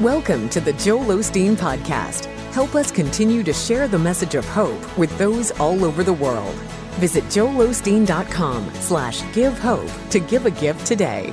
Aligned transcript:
Welcome 0.00 0.48
to 0.48 0.62
the 0.62 0.72
Joel 0.72 1.04
Osteen 1.18 1.56
Podcast. 1.56 2.24
Help 2.54 2.74
us 2.74 2.90
continue 2.90 3.42
to 3.42 3.52
share 3.52 3.86
the 3.86 3.98
message 3.98 4.34
of 4.34 4.46
hope 4.46 4.96
with 4.96 5.14
those 5.18 5.50
all 5.60 5.84
over 5.84 6.02
the 6.02 6.14
world. 6.14 6.54
Visit 6.96 7.22
joelosteen.com 7.24 8.72
slash 8.76 9.22
give 9.34 9.58
hope 9.58 9.90
to 10.08 10.18
give 10.18 10.46
a 10.46 10.50
gift 10.52 10.86
today. 10.86 11.28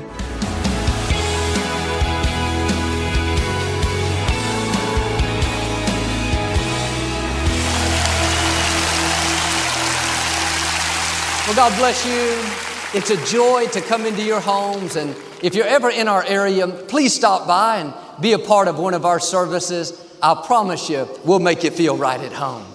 Well, 11.45 11.55
God 11.55 11.77
bless 11.77 12.05
you. 12.05 12.99
It's 12.99 13.11
a 13.11 13.25
joy 13.31 13.67
to 13.67 13.79
come 13.79 14.05
into 14.05 14.23
your 14.23 14.41
homes. 14.41 14.97
And 14.97 15.15
if 15.41 15.55
you're 15.55 15.65
ever 15.65 15.89
in 15.89 16.09
our 16.09 16.25
area, 16.25 16.67
please 16.67 17.15
stop 17.15 17.47
by 17.47 17.77
and 17.77 17.93
be 18.21 18.33
a 18.33 18.39
part 18.39 18.67
of 18.67 18.79
one 18.79 18.93
of 18.93 19.05
our 19.05 19.19
services. 19.19 19.93
I 20.21 20.41
promise 20.45 20.89
you, 20.89 21.07
we'll 21.23 21.39
make 21.39 21.63
you 21.63 21.71
feel 21.71 21.97
right 21.97 22.19
at 22.19 22.33
home. 22.33 22.65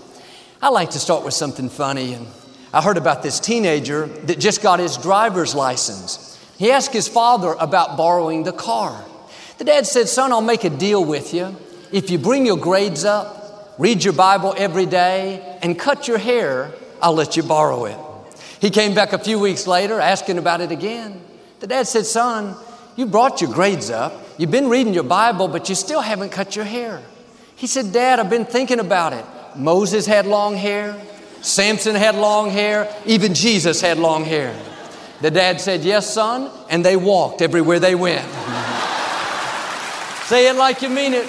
I 0.61 0.69
like 0.69 0.91
to 0.91 0.99
start 0.99 1.25
with 1.25 1.35
something 1.35 1.69
funny. 1.69 2.15
And 2.15 2.27
I 2.73 2.83
heard 2.83 2.97
about 2.97 3.23
this 3.23 3.41
teenager 3.41 4.07
that 4.07 4.39
just 4.39 4.63
got 4.63 4.79
his 4.79 4.97
driver's 4.97 5.55
license. 5.55 6.39
He 6.59 6.71
asked 6.71 6.93
his 6.93 7.09
father 7.09 7.57
about 7.59 7.97
borrowing 7.97 8.45
the 8.45 8.53
car. 8.53 9.05
The 9.59 9.65
dad 9.65 9.87
said, 9.87 10.09
Son, 10.09 10.33
I'll 10.33 10.41
make 10.41 10.65
a 10.65 10.71
deal 10.71 11.05
with 11.05 11.35
you. 11.35 11.57
If 11.91 12.11
you 12.11 12.19
bring 12.19 12.47
your 12.47 12.57
grades 12.57 13.05
up, 13.05 13.75
read 13.79 14.05
your 14.05 14.15
Bible 14.15 14.55
every 14.57 14.87
day, 14.87 15.59
and 15.63 15.79
cut 15.79 16.09
your 16.09 16.19
hair, 16.19 16.73
I'll 17.03 17.15
let 17.15 17.37
you 17.37 17.43
borrow 17.43 17.85
it. 17.87 17.99
He 18.61 18.71
came 18.71 18.95
back 18.95 19.13
a 19.13 19.19
few 19.19 19.41
weeks 19.41 19.67
later 19.67 20.01
asking 20.01 20.39
about 20.39 20.61
it 20.61 20.71
again. 20.71 21.21
The 21.61 21.67
dad 21.67 21.89
said, 21.89 22.07
Son, 22.07 22.55
you 22.97 23.07
brought 23.07 23.41
your 23.41 23.53
grades 23.53 23.91
up. 23.91 24.13
You've 24.43 24.51
been 24.51 24.69
reading 24.69 24.93
your 24.93 25.05
Bible, 25.05 25.47
but 25.47 25.69
you 25.69 25.77
still 25.77 26.01
haven't 26.01 26.31
cut 26.31 26.57
your 26.57 26.65
hair. 26.65 27.01
He 27.55 27.69
said, 27.69 27.93
Dad, 27.93 28.19
I've 28.19 28.29
been 28.29 28.45
thinking 28.45 28.81
about 28.81 29.13
it. 29.13 29.25
Moses 29.55 30.05
had 30.05 30.27
long 30.27 30.57
hair, 30.57 31.01
Samson 31.43 31.95
had 31.95 32.17
long 32.17 32.51
hair, 32.51 32.93
even 33.07 33.35
Jesus 33.35 33.81
had 33.81 34.01
long 34.01 34.25
hair. 34.25 34.53
The 35.21 35.31
dad 35.31 35.61
said, 35.61 35.83
Yes, 35.83 36.13
son, 36.13 36.51
and 36.69 36.85
they 36.85 36.97
walked 36.97 37.41
everywhere 37.41 37.79
they 37.79 37.95
went. 37.95 38.29
Say 40.25 40.49
it 40.49 40.57
like 40.57 40.83
you 40.83 40.89
mean 40.89 41.15
it. 41.15 41.29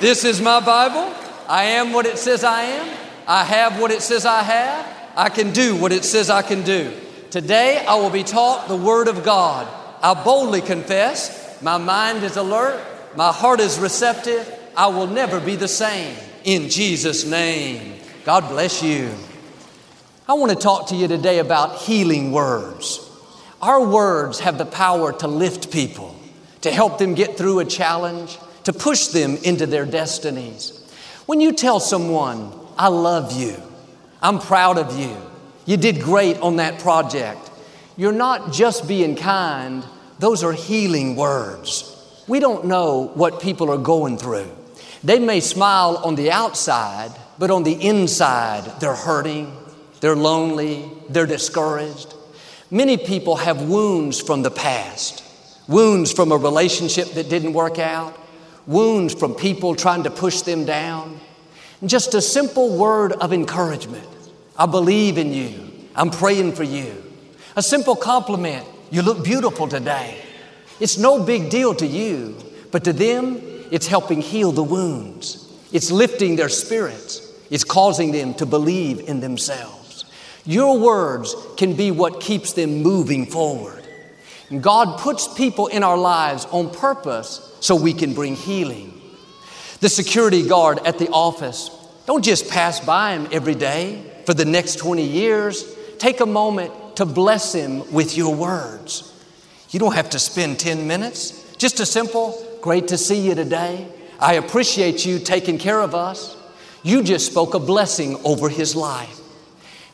This 0.00 0.24
is 0.24 0.40
my 0.40 0.60
Bible. 0.60 1.14
I 1.46 1.64
am 1.64 1.92
what 1.92 2.06
it 2.06 2.16
says 2.16 2.42
I 2.42 2.62
am. 2.62 2.96
I 3.28 3.44
have 3.44 3.78
what 3.78 3.90
it 3.90 4.00
says 4.00 4.24
I 4.24 4.42
have. 4.42 5.10
I 5.14 5.28
can 5.28 5.52
do 5.52 5.76
what 5.76 5.92
it 5.92 6.06
says 6.06 6.30
I 6.30 6.40
can 6.40 6.62
do. 6.62 6.90
Today 7.30 7.84
I 7.86 7.96
will 7.96 8.08
be 8.08 8.22
taught 8.22 8.68
the 8.68 8.76
Word 8.78 9.08
of 9.08 9.24
God. 9.24 9.68
I 10.02 10.14
boldly 10.24 10.62
confess, 10.62 11.45
my 11.62 11.78
mind 11.78 12.22
is 12.22 12.36
alert, 12.36 12.84
my 13.16 13.32
heart 13.32 13.60
is 13.60 13.78
receptive. 13.78 14.52
I 14.76 14.88
will 14.88 15.06
never 15.06 15.40
be 15.40 15.56
the 15.56 15.68
same. 15.68 16.16
In 16.44 16.68
Jesus' 16.68 17.24
name. 17.24 17.98
God 18.24 18.48
bless 18.48 18.82
you. 18.82 19.10
I 20.28 20.34
want 20.34 20.52
to 20.52 20.58
talk 20.58 20.88
to 20.88 20.96
you 20.96 21.08
today 21.08 21.38
about 21.38 21.78
healing 21.78 22.32
words. 22.32 23.00
Our 23.62 23.86
words 23.86 24.40
have 24.40 24.58
the 24.58 24.66
power 24.66 25.12
to 25.14 25.28
lift 25.28 25.72
people, 25.72 26.14
to 26.60 26.70
help 26.70 26.98
them 26.98 27.14
get 27.14 27.38
through 27.38 27.60
a 27.60 27.64
challenge, 27.64 28.38
to 28.64 28.72
push 28.72 29.06
them 29.06 29.36
into 29.38 29.64
their 29.64 29.86
destinies. 29.86 30.72
When 31.26 31.40
you 31.40 31.52
tell 31.52 31.80
someone, 31.80 32.52
I 32.76 32.88
love 32.88 33.32
you, 33.32 33.56
I'm 34.20 34.40
proud 34.40 34.76
of 34.76 34.98
you. 34.98 35.16
You 35.64 35.76
did 35.76 36.00
great 36.00 36.38
on 36.40 36.56
that 36.56 36.80
project. 36.80 37.50
You're 37.96 38.12
not 38.12 38.52
just 38.52 38.86
being 38.86 39.16
kind, 39.16 39.84
those 40.18 40.42
are 40.42 40.52
healing 40.52 41.16
words. 41.16 41.92
We 42.26 42.40
don't 42.40 42.66
know 42.66 43.10
what 43.14 43.40
people 43.40 43.70
are 43.70 43.78
going 43.78 44.18
through. 44.18 44.50
They 45.04 45.18
may 45.18 45.40
smile 45.40 45.98
on 45.98 46.14
the 46.14 46.30
outside, 46.30 47.12
but 47.38 47.50
on 47.50 47.62
the 47.62 47.74
inside, 47.74 48.80
they're 48.80 48.94
hurting, 48.94 49.56
they're 50.00 50.16
lonely, 50.16 50.90
they're 51.08 51.26
discouraged. 51.26 52.14
Many 52.70 52.96
people 52.96 53.36
have 53.36 53.62
wounds 53.62 54.20
from 54.20 54.42
the 54.42 54.50
past 54.50 55.22
wounds 55.68 56.12
from 56.12 56.32
a 56.32 56.36
relationship 56.36 57.12
that 57.12 57.28
didn't 57.28 57.52
work 57.52 57.78
out, 57.78 58.18
wounds 58.66 59.14
from 59.14 59.34
people 59.34 59.74
trying 59.74 60.04
to 60.04 60.10
push 60.10 60.42
them 60.42 60.64
down. 60.64 61.20
Just 61.84 62.14
a 62.14 62.22
simple 62.22 62.76
word 62.76 63.12
of 63.12 63.32
encouragement 63.32 64.06
I 64.58 64.66
believe 64.66 65.18
in 65.18 65.34
you. 65.34 65.70
I'm 65.94 66.10
praying 66.10 66.52
for 66.52 66.62
you. 66.62 67.02
A 67.56 67.62
simple 67.62 67.94
compliment. 67.94 68.66
You 68.90 69.02
look 69.02 69.24
beautiful 69.24 69.66
today. 69.66 70.22
It's 70.78 70.98
no 70.98 71.22
big 71.22 71.50
deal 71.50 71.74
to 71.74 71.86
you, 71.86 72.36
but 72.70 72.84
to 72.84 72.92
them, 72.92 73.40
it's 73.72 73.86
helping 73.86 74.20
heal 74.20 74.52
the 74.52 74.62
wounds. 74.62 75.42
It's 75.72 75.90
lifting 75.90 76.36
their 76.36 76.48
spirits. 76.48 77.22
It's 77.50 77.64
causing 77.64 78.12
them 78.12 78.34
to 78.34 78.46
believe 78.46 79.00
in 79.08 79.20
themselves. 79.20 80.04
Your 80.44 80.78
words 80.78 81.34
can 81.56 81.74
be 81.74 81.90
what 81.90 82.20
keeps 82.20 82.52
them 82.52 82.82
moving 82.82 83.26
forward. 83.26 83.84
God 84.60 85.00
puts 85.00 85.26
people 85.34 85.66
in 85.66 85.82
our 85.82 85.98
lives 85.98 86.44
on 86.46 86.70
purpose 86.70 87.56
so 87.60 87.74
we 87.74 87.92
can 87.92 88.14
bring 88.14 88.36
healing. 88.36 88.92
The 89.80 89.88
security 89.88 90.46
guard 90.46 90.78
at 90.86 90.98
the 90.98 91.08
office, 91.08 91.70
don't 92.06 92.24
just 92.24 92.48
pass 92.48 92.78
by 92.78 93.14
him 93.14 93.28
every 93.32 93.56
day 93.56 94.04
for 94.24 94.34
the 94.34 94.44
next 94.44 94.76
20 94.76 95.02
years, 95.02 95.64
take 95.98 96.20
a 96.20 96.26
moment 96.26 96.72
to 96.96 97.06
bless 97.06 97.54
him 97.54 97.90
with 97.92 98.16
your 98.16 98.34
words. 98.34 99.12
You 99.70 99.80
don't 99.80 99.94
have 99.94 100.10
to 100.10 100.18
spend 100.18 100.58
10 100.58 100.86
minutes. 100.86 101.54
Just 101.56 101.80
a 101.80 101.86
simple, 101.86 102.58
great 102.60 102.88
to 102.88 102.98
see 102.98 103.26
you 103.26 103.34
today. 103.34 103.88
I 104.18 104.34
appreciate 104.34 105.04
you 105.04 105.18
taking 105.18 105.58
care 105.58 105.80
of 105.80 105.94
us. 105.94 106.36
You 106.82 107.02
just 107.02 107.26
spoke 107.26 107.54
a 107.54 107.58
blessing 107.58 108.18
over 108.24 108.48
his 108.48 108.76
life. 108.76 109.20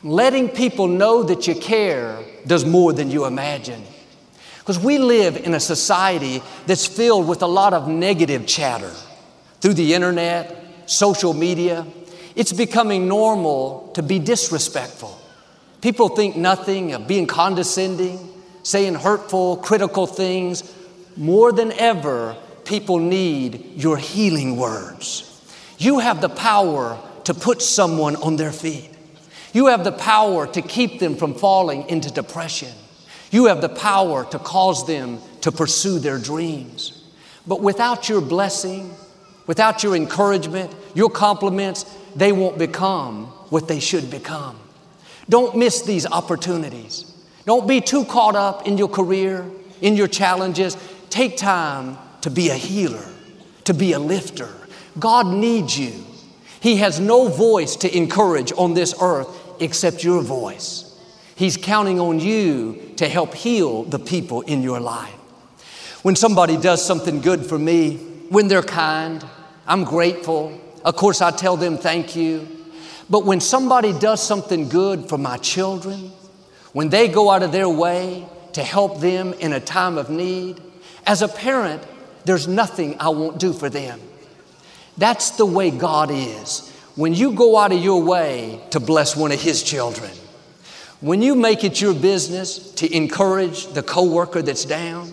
Letting 0.02 0.48
people 0.48 0.88
know 0.88 1.22
that 1.22 1.46
you 1.46 1.54
care 1.54 2.24
does 2.46 2.64
more 2.64 2.92
than 2.92 3.10
you 3.10 3.24
imagine. 3.24 3.82
Because 4.58 4.78
we 4.78 4.98
live 4.98 5.36
in 5.36 5.54
a 5.54 5.60
society 5.60 6.42
that's 6.66 6.86
filled 6.86 7.26
with 7.26 7.42
a 7.42 7.46
lot 7.46 7.72
of 7.72 7.88
negative 7.88 8.46
chatter 8.46 8.92
through 9.60 9.74
the 9.74 9.94
internet, 9.94 10.90
social 10.90 11.32
media, 11.32 11.86
it's 12.34 12.52
becoming 12.52 13.08
normal 13.08 13.90
to 13.94 14.02
be 14.02 14.18
disrespectful. 14.18 15.18
People 15.82 16.08
think 16.08 16.36
nothing 16.36 16.92
of 16.92 17.08
being 17.08 17.26
condescending, 17.26 18.18
saying 18.62 18.94
hurtful, 18.94 19.56
critical 19.56 20.06
things. 20.06 20.72
More 21.16 21.52
than 21.52 21.72
ever, 21.72 22.36
people 22.64 23.00
need 23.00 23.72
your 23.74 23.96
healing 23.96 24.56
words. 24.56 25.28
You 25.78 25.98
have 25.98 26.20
the 26.20 26.28
power 26.28 26.98
to 27.24 27.34
put 27.34 27.60
someone 27.60 28.14
on 28.16 28.36
their 28.36 28.52
feet. 28.52 28.90
You 29.52 29.66
have 29.66 29.82
the 29.82 29.92
power 29.92 30.46
to 30.46 30.62
keep 30.62 31.00
them 31.00 31.16
from 31.16 31.34
falling 31.34 31.88
into 31.88 32.12
depression. 32.12 32.72
You 33.32 33.46
have 33.46 33.60
the 33.60 33.68
power 33.68 34.24
to 34.26 34.38
cause 34.38 34.86
them 34.86 35.18
to 35.40 35.50
pursue 35.50 35.98
their 35.98 36.18
dreams. 36.18 37.02
But 37.44 37.60
without 37.60 38.08
your 38.08 38.20
blessing, 38.20 38.94
without 39.48 39.82
your 39.82 39.96
encouragement, 39.96 40.72
your 40.94 41.10
compliments, 41.10 41.84
they 42.14 42.30
won't 42.30 42.56
become 42.56 43.26
what 43.50 43.66
they 43.66 43.80
should 43.80 44.10
become. 44.10 44.58
Don't 45.28 45.56
miss 45.56 45.82
these 45.82 46.06
opportunities. 46.06 47.04
Don't 47.44 47.66
be 47.66 47.80
too 47.80 48.04
caught 48.04 48.36
up 48.36 48.66
in 48.66 48.78
your 48.78 48.88
career, 48.88 49.48
in 49.80 49.96
your 49.96 50.08
challenges. 50.08 50.76
Take 51.10 51.36
time 51.36 51.98
to 52.20 52.30
be 52.30 52.50
a 52.50 52.54
healer, 52.54 53.04
to 53.64 53.74
be 53.74 53.92
a 53.92 53.98
lifter. 53.98 54.48
God 54.98 55.26
needs 55.26 55.78
you. 55.78 55.92
He 56.60 56.76
has 56.76 57.00
no 57.00 57.28
voice 57.28 57.76
to 57.76 57.96
encourage 57.96 58.52
on 58.56 58.74
this 58.74 58.94
earth 59.00 59.28
except 59.60 60.04
your 60.04 60.22
voice. 60.22 60.88
He's 61.34 61.56
counting 61.56 61.98
on 61.98 62.20
you 62.20 62.92
to 62.96 63.08
help 63.08 63.34
heal 63.34 63.82
the 63.84 63.98
people 63.98 64.42
in 64.42 64.62
your 64.62 64.78
life. 64.78 65.10
When 66.02 66.14
somebody 66.14 66.56
does 66.56 66.84
something 66.84 67.20
good 67.20 67.44
for 67.44 67.58
me, 67.58 67.96
when 68.28 68.48
they're 68.48 68.62
kind, 68.62 69.24
I'm 69.66 69.84
grateful. 69.84 70.58
Of 70.84 70.96
course, 70.96 71.20
I 71.20 71.30
tell 71.30 71.56
them 71.56 71.78
thank 71.78 72.14
you. 72.16 72.61
But 73.10 73.24
when 73.24 73.40
somebody 73.40 73.92
does 73.98 74.22
something 74.22 74.68
good 74.68 75.08
for 75.08 75.18
my 75.18 75.36
children, 75.38 76.12
when 76.72 76.88
they 76.88 77.08
go 77.08 77.30
out 77.30 77.42
of 77.42 77.52
their 77.52 77.68
way 77.68 78.26
to 78.54 78.62
help 78.62 79.00
them 79.00 79.32
in 79.34 79.52
a 79.52 79.60
time 79.60 79.98
of 79.98 80.10
need, 80.10 80.60
as 81.06 81.22
a 81.22 81.28
parent, 81.28 81.82
there's 82.24 82.46
nothing 82.46 82.96
I 83.00 83.08
won't 83.08 83.38
do 83.38 83.52
for 83.52 83.68
them. 83.68 84.00
That's 84.96 85.30
the 85.30 85.46
way 85.46 85.70
God 85.70 86.10
is. 86.10 86.70
When 86.94 87.14
you 87.14 87.32
go 87.32 87.56
out 87.56 87.72
of 87.72 87.82
your 87.82 88.02
way 88.02 88.60
to 88.70 88.80
bless 88.80 89.16
one 89.16 89.32
of 89.32 89.40
His 89.40 89.62
children, 89.62 90.10
when 91.00 91.22
you 91.22 91.34
make 91.34 91.64
it 91.64 91.80
your 91.80 91.94
business 91.94 92.72
to 92.74 92.94
encourage 92.94 93.66
the 93.68 93.82
coworker 93.82 94.42
that's 94.42 94.64
down, 94.64 95.08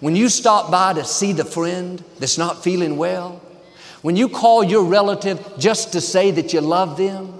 when 0.00 0.16
you 0.16 0.28
stop 0.28 0.70
by 0.70 0.92
to 0.92 1.04
see 1.04 1.32
the 1.32 1.44
friend 1.44 2.04
that's 2.18 2.36
not 2.36 2.62
feeling 2.62 2.96
well, 2.96 3.40
when 4.04 4.16
you 4.16 4.28
call 4.28 4.62
your 4.62 4.84
relative 4.84 5.40
just 5.56 5.92
to 5.92 6.00
say 6.02 6.30
that 6.30 6.52
you 6.52 6.60
love 6.60 6.98
them, 6.98 7.32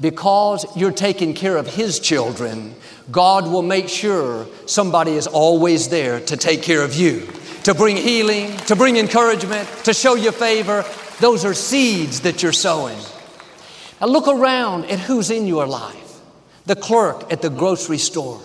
because 0.00 0.64
you're 0.74 0.92
taking 0.92 1.34
care 1.34 1.58
of 1.58 1.66
His 1.66 2.00
children, 2.00 2.74
God 3.10 3.46
will 3.46 3.60
make 3.60 3.86
sure 3.86 4.46
somebody 4.64 5.12
is 5.12 5.26
always 5.26 5.90
there 5.90 6.18
to 6.20 6.38
take 6.38 6.62
care 6.62 6.82
of 6.82 6.94
you, 6.94 7.28
to 7.64 7.74
bring 7.74 7.98
healing, 7.98 8.56
to 8.60 8.76
bring 8.76 8.96
encouragement, 8.96 9.68
to 9.84 9.92
show 9.92 10.14
you 10.14 10.32
favor. 10.32 10.86
Those 11.18 11.44
are 11.44 11.52
seeds 11.52 12.22
that 12.22 12.42
you're 12.42 12.52
sowing. 12.52 12.96
Now 14.00 14.06
look 14.06 14.26
around 14.26 14.86
at 14.86 15.00
who's 15.00 15.30
in 15.30 15.46
your 15.46 15.66
life 15.66 16.18
the 16.64 16.76
clerk 16.76 17.30
at 17.30 17.42
the 17.42 17.50
grocery 17.50 17.98
store, 17.98 18.40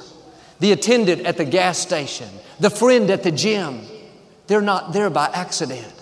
the 0.59 0.73
attendant 0.73 1.25
at 1.25 1.37
the 1.37 1.45
gas 1.45 1.77
station, 1.77 2.27
the 2.59 2.69
friend 2.69 3.09
at 3.09 3.23
the 3.23 3.31
gym. 3.31 3.79
They're 4.47 4.59
not 4.59 4.91
there 4.91 5.09
by 5.09 5.27
accident. 5.27 5.94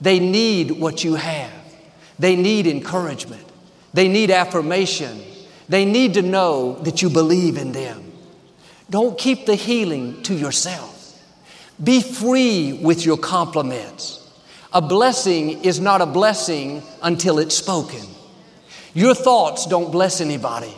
They 0.00 0.20
need 0.20 0.70
what 0.72 1.04
you 1.04 1.14
have. 1.14 1.52
They 2.18 2.36
need 2.36 2.66
encouragement. 2.66 3.44
They 3.94 4.08
need 4.08 4.30
affirmation. 4.30 5.20
They 5.68 5.84
need 5.84 6.14
to 6.14 6.22
know 6.22 6.74
that 6.82 7.02
you 7.02 7.10
believe 7.10 7.56
in 7.56 7.72
them. 7.72 8.12
Don't 8.90 9.18
keep 9.18 9.46
the 9.46 9.54
healing 9.54 10.22
to 10.22 10.34
yourself. 10.34 10.94
Be 11.82 12.00
free 12.00 12.72
with 12.82 13.04
your 13.04 13.18
compliments. 13.18 14.14
A 14.72 14.82
blessing 14.82 15.64
is 15.64 15.80
not 15.80 16.00
a 16.00 16.06
blessing 16.06 16.82
until 17.02 17.38
it's 17.38 17.54
spoken. 17.54 18.04
Your 18.94 19.14
thoughts 19.14 19.66
don't 19.66 19.92
bless 19.92 20.20
anybody. 20.20 20.74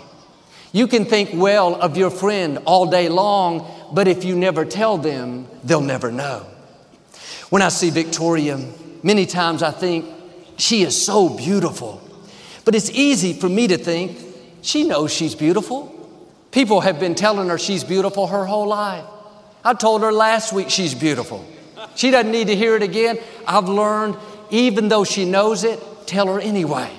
You 0.73 0.87
can 0.87 1.05
think 1.05 1.31
well 1.32 1.75
of 1.75 1.96
your 1.96 2.11
friend 2.11 2.58
all 2.64 2.87
day 2.87 3.08
long, 3.08 3.69
but 3.93 4.06
if 4.06 4.25
you 4.25 4.37
never 4.37 4.64
tell 4.64 4.99
them, 4.99 5.49
they'll 5.64 5.81
never 5.81 6.12
know. 6.12 6.46
When 7.49 7.62
I 7.62 7.69
see 7.69 7.90
Victoria, 7.90 8.58
many 9.02 9.26
times 9.26 9.62
I 9.62 9.70
think 9.70 10.06
she 10.56 10.82
is 10.82 11.02
so 11.05 11.29
beautiful. 11.29 12.00
But 12.64 12.75
it's 12.75 12.91
easy 12.91 13.32
for 13.32 13.49
me 13.49 13.67
to 13.69 13.79
think 13.79 14.19
she 14.62 14.85
knows 14.85 15.12
she's 15.12 15.35
beautiful. 15.35 15.97
People 16.50 16.81
have 16.81 17.00
been 17.00 17.14
telling 17.14 17.49
her 17.49 17.58
she's 17.58 17.85
beautiful 17.85 18.26
her 18.26 18.44
whole 18.44 18.67
life. 18.67 19.05
I 19.64 19.75
told 19.75 20.02
her 20.02 20.12
last 20.12 20.52
week 20.52 20.70
she's 20.70 20.94
beautiful. 20.94 21.44
She 21.94 22.11
doesn't 22.11 22.31
need 22.31 22.49
to 22.49 22.56
hear 22.56 22.76
it 22.76 22.82
again. 22.82 23.19
I've 23.47 23.69
learned, 23.69 24.17
even 24.50 24.88
though 24.88 25.05
she 25.05 25.25
knows 25.25 25.64
it, 25.64 25.81
tell 26.06 26.26
her 26.26 26.41
anyway. 26.41 26.91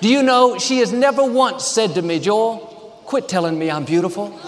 Do 0.00 0.08
you 0.08 0.22
know 0.22 0.58
she 0.58 0.78
has 0.78 0.92
never 0.92 1.24
once 1.24 1.64
said 1.64 1.94
to 1.94 2.02
me, 2.02 2.18
Joel, 2.18 2.58
quit 3.06 3.28
telling 3.28 3.58
me 3.58 3.70
I'm 3.70 3.84
beautiful? 3.84 4.38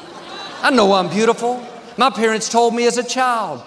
I 0.62 0.70
know 0.70 0.93
I'm 0.93 1.08
beautiful. 1.08 1.64
My 1.96 2.11
parents 2.11 2.49
told 2.49 2.75
me 2.75 2.87
as 2.87 2.99
a 2.99 3.02
child, 3.02 3.62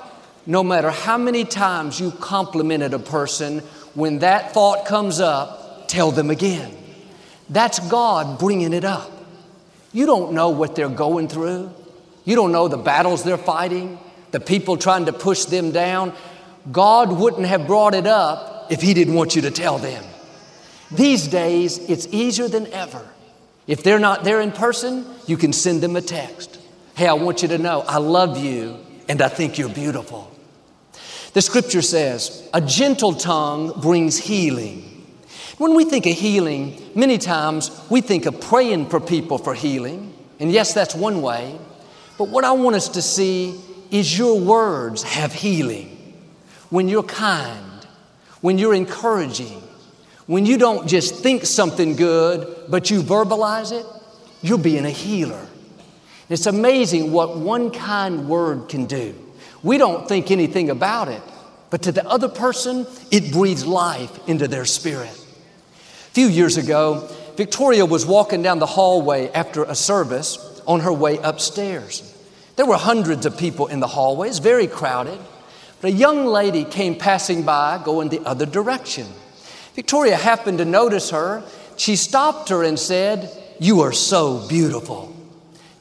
no 0.45 0.63
matter 0.63 0.89
how 0.89 1.17
many 1.17 1.45
times 1.45 1.99
you 1.99 2.11
complimented 2.11 2.93
a 2.93 2.99
person, 2.99 3.59
when 3.93 4.19
that 4.19 4.53
thought 4.53 4.85
comes 4.85 5.19
up, 5.19 5.87
tell 5.87 6.11
them 6.11 6.29
again. 6.29 6.75
That's 7.49 7.79
God 7.89 8.39
bringing 8.39 8.73
it 8.73 8.85
up. 8.85 9.11
You 9.93 10.05
don't 10.05 10.33
know 10.33 10.49
what 10.49 10.75
they're 10.75 10.89
going 10.89 11.27
through. 11.27 11.71
You 12.23 12.35
don't 12.35 12.51
know 12.51 12.67
the 12.67 12.77
battles 12.77 13.23
they're 13.23 13.37
fighting, 13.37 13.99
the 14.31 14.39
people 14.39 14.77
trying 14.77 15.05
to 15.05 15.13
push 15.13 15.45
them 15.45 15.71
down. 15.71 16.13
God 16.71 17.11
wouldn't 17.11 17.45
have 17.45 17.67
brought 17.67 17.93
it 17.93 18.07
up 18.07 18.71
if 18.71 18.81
He 18.81 18.93
didn't 18.93 19.15
want 19.15 19.35
you 19.35 19.41
to 19.43 19.51
tell 19.51 19.77
them. 19.77 20.03
These 20.91 21.27
days, 21.27 21.77
it's 21.77 22.07
easier 22.11 22.47
than 22.47 22.67
ever. 22.67 23.05
If 23.67 23.83
they're 23.83 23.99
not 23.99 24.23
there 24.23 24.41
in 24.41 24.51
person, 24.51 25.05
you 25.27 25.37
can 25.37 25.53
send 25.53 25.81
them 25.81 25.95
a 25.95 26.01
text. 26.01 26.59
Hey, 26.95 27.07
I 27.07 27.13
want 27.13 27.41
you 27.41 27.47
to 27.49 27.57
know 27.57 27.81
I 27.81 27.97
love 27.97 28.37
you 28.37 28.77
and 29.07 29.21
I 29.21 29.27
think 29.27 29.57
you're 29.57 29.69
beautiful. 29.69 30.30
The 31.33 31.41
scripture 31.41 31.81
says, 31.81 32.49
a 32.53 32.59
gentle 32.59 33.13
tongue 33.13 33.79
brings 33.79 34.17
healing. 34.17 34.87
When 35.57 35.75
we 35.75 35.85
think 35.85 36.05
of 36.05 36.13
healing, 36.13 36.81
many 36.93 37.17
times 37.17 37.71
we 37.89 38.01
think 38.01 38.25
of 38.25 38.41
praying 38.41 38.89
for 38.89 38.99
people 38.99 39.37
for 39.37 39.53
healing. 39.53 40.13
And 40.39 40.51
yes, 40.51 40.73
that's 40.73 40.93
one 40.93 41.21
way. 41.21 41.57
But 42.17 42.29
what 42.29 42.43
I 42.43 42.51
want 42.51 42.75
us 42.75 42.89
to 42.89 43.01
see 43.01 43.59
is 43.91 44.17
your 44.17 44.39
words 44.39 45.03
have 45.03 45.31
healing. 45.31 46.17
When 46.69 46.89
you're 46.89 47.03
kind, 47.03 47.85
when 48.41 48.57
you're 48.57 48.73
encouraging, 48.73 49.61
when 50.27 50.45
you 50.45 50.57
don't 50.57 50.87
just 50.87 51.15
think 51.15 51.45
something 51.45 51.95
good, 51.95 52.65
but 52.69 52.89
you 52.89 53.01
verbalize 53.01 53.71
it, 53.71 53.85
you're 54.41 54.57
being 54.57 54.85
a 54.85 54.89
healer. 54.89 55.47
It's 56.29 56.45
amazing 56.45 57.11
what 57.11 57.37
one 57.37 57.71
kind 57.71 58.27
word 58.27 58.67
can 58.67 58.85
do. 58.85 59.13
We 59.63 59.77
don't 59.77 60.07
think 60.07 60.31
anything 60.31 60.69
about 60.69 61.07
it, 61.07 61.21
but 61.69 61.83
to 61.83 61.91
the 61.91 62.07
other 62.07 62.29
person, 62.29 62.87
it 63.11 63.31
breathes 63.31 63.65
life 63.65 64.27
into 64.27 64.47
their 64.47 64.65
spirit. 64.65 65.09
A 65.11 66.13
few 66.13 66.27
years 66.27 66.57
ago, 66.57 67.07
Victoria 67.37 67.85
was 67.85 68.05
walking 68.05 68.41
down 68.41 68.59
the 68.59 68.65
hallway 68.65 69.29
after 69.29 69.63
a 69.63 69.75
service 69.75 70.61
on 70.67 70.81
her 70.81 70.93
way 70.93 71.17
upstairs. 71.17 72.07
There 72.55 72.65
were 72.65 72.77
hundreds 72.77 73.25
of 73.25 73.37
people 73.37 73.67
in 73.67 73.79
the 73.79 73.87
hallways, 73.87 74.39
very 74.39 74.67
crowded. 74.67 75.19
But 75.81 75.93
a 75.93 75.95
young 75.95 76.27
lady 76.27 76.63
came 76.63 76.95
passing 76.95 77.43
by, 77.43 77.81
going 77.83 78.09
the 78.09 78.19
other 78.21 78.45
direction. 78.45 79.07
Victoria 79.73 80.15
happened 80.15 80.59
to 80.59 80.65
notice 80.65 81.09
her. 81.09 81.43
She 81.75 81.95
stopped 81.95 82.49
her 82.49 82.63
and 82.63 82.77
said, 82.77 83.31
You 83.59 83.81
are 83.81 83.91
so 83.91 84.47
beautiful. 84.47 85.15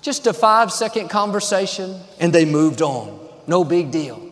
Just 0.00 0.27
a 0.27 0.32
five 0.32 0.73
second 0.73 1.11
conversation, 1.11 2.00
and 2.19 2.32
they 2.32 2.47
moved 2.47 2.81
on. 2.81 3.19
No 3.50 3.64
big 3.64 3.91
deal. 3.91 4.31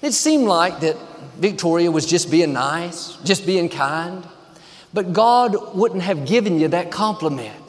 It 0.00 0.12
seemed 0.12 0.46
like 0.46 0.78
that 0.78 0.96
Victoria 1.36 1.90
was 1.90 2.06
just 2.06 2.30
being 2.30 2.52
nice, 2.52 3.16
just 3.24 3.44
being 3.44 3.68
kind. 3.68 4.24
But 4.94 5.12
God 5.12 5.74
wouldn't 5.74 6.02
have 6.02 6.26
given 6.26 6.60
you 6.60 6.68
that 6.68 6.92
compliment. 6.92 7.60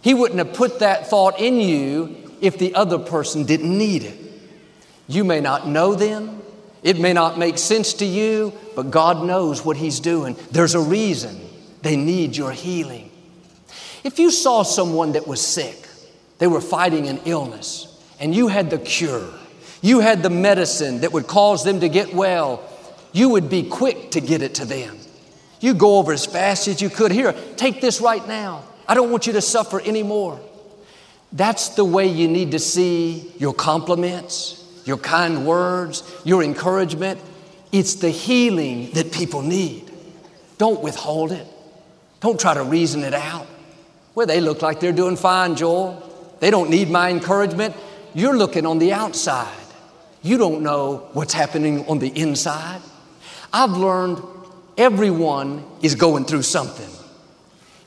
He 0.00 0.14
wouldn't 0.14 0.38
have 0.38 0.54
put 0.54 0.78
that 0.78 1.08
thought 1.08 1.38
in 1.38 1.60
you 1.60 2.16
if 2.40 2.56
the 2.56 2.74
other 2.74 2.98
person 2.98 3.44
didn't 3.44 3.76
need 3.76 4.02
it. 4.02 4.18
You 5.08 5.24
may 5.24 5.40
not 5.40 5.68
know 5.68 5.94
them, 5.94 6.40
it 6.82 6.98
may 6.98 7.12
not 7.12 7.38
make 7.38 7.58
sense 7.58 7.92
to 7.94 8.06
you, 8.06 8.54
but 8.74 8.90
God 8.90 9.26
knows 9.26 9.62
what 9.62 9.76
He's 9.76 10.00
doing. 10.00 10.36
There's 10.50 10.74
a 10.74 10.80
reason 10.80 11.38
they 11.82 11.96
need 11.96 12.34
your 12.34 12.52
healing. 12.52 13.10
If 14.02 14.18
you 14.18 14.30
saw 14.30 14.62
someone 14.62 15.12
that 15.12 15.26
was 15.26 15.42
sick, 15.42 15.86
they 16.38 16.46
were 16.46 16.62
fighting 16.62 17.08
an 17.08 17.20
illness, 17.26 18.02
and 18.18 18.34
you 18.34 18.48
had 18.48 18.70
the 18.70 18.78
cure, 18.78 19.28
you 19.84 20.00
had 20.00 20.22
the 20.22 20.30
medicine 20.30 21.02
that 21.02 21.12
would 21.12 21.26
cause 21.26 21.62
them 21.62 21.80
to 21.80 21.90
get 21.90 22.14
well, 22.14 22.66
you 23.12 23.28
would 23.28 23.50
be 23.50 23.62
quick 23.62 24.12
to 24.12 24.20
get 24.22 24.40
it 24.40 24.54
to 24.54 24.64
them. 24.64 24.96
You 25.60 25.74
go 25.74 25.98
over 25.98 26.10
as 26.10 26.24
fast 26.24 26.68
as 26.68 26.80
you 26.80 26.88
could. 26.88 27.12
Here, 27.12 27.34
take 27.56 27.82
this 27.82 28.00
right 28.00 28.26
now. 28.26 28.64
I 28.88 28.94
don't 28.94 29.10
want 29.10 29.26
you 29.26 29.34
to 29.34 29.42
suffer 29.42 29.82
anymore. 29.82 30.40
That's 31.32 31.68
the 31.70 31.84
way 31.84 32.06
you 32.06 32.28
need 32.28 32.52
to 32.52 32.58
see 32.58 33.30
your 33.36 33.52
compliments, 33.52 34.64
your 34.86 34.96
kind 34.96 35.46
words, 35.46 36.02
your 36.24 36.42
encouragement. 36.42 37.20
It's 37.70 37.96
the 37.96 38.08
healing 38.08 38.90
that 38.92 39.12
people 39.12 39.42
need. 39.42 39.90
Don't 40.56 40.82
withhold 40.82 41.30
it. 41.30 41.46
Don't 42.20 42.40
try 42.40 42.54
to 42.54 42.62
reason 42.62 43.02
it 43.02 43.12
out. 43.12 43.46
Well, 44.14 44.26
they 44.26 44.40
look 44.40 44.62
like 44.62 44.80
they're 44.80 44.92
doing 44.92 45.16
fine, 45.16 45.56
Joel. 45.56 46.02
They 46.40 46.48
don't 46.48 46.70
need 46.70 46.88
my 46.88 47.10
encouragement. 47.10 47.76
You're 48.14 48.38
looking 48.38 48.64
on 48.64 48.78
the 48.78 48.94
outside. 48.94 49.60
You 50.24 50.38
don't 50.38 50.62
know 50.62 51.10
what's 51.12 51.34
happening 51.34 51.86
on 51.86 51.98
the 51.98 52.08
inside. 52.08 52.80
I've 53.52 53.72
learned 53.72 54.22
everyone 54.78 55.62
is 55.82 55.94
going 55.94 56.24
through 56.24 56.42
something. 56.42 56.88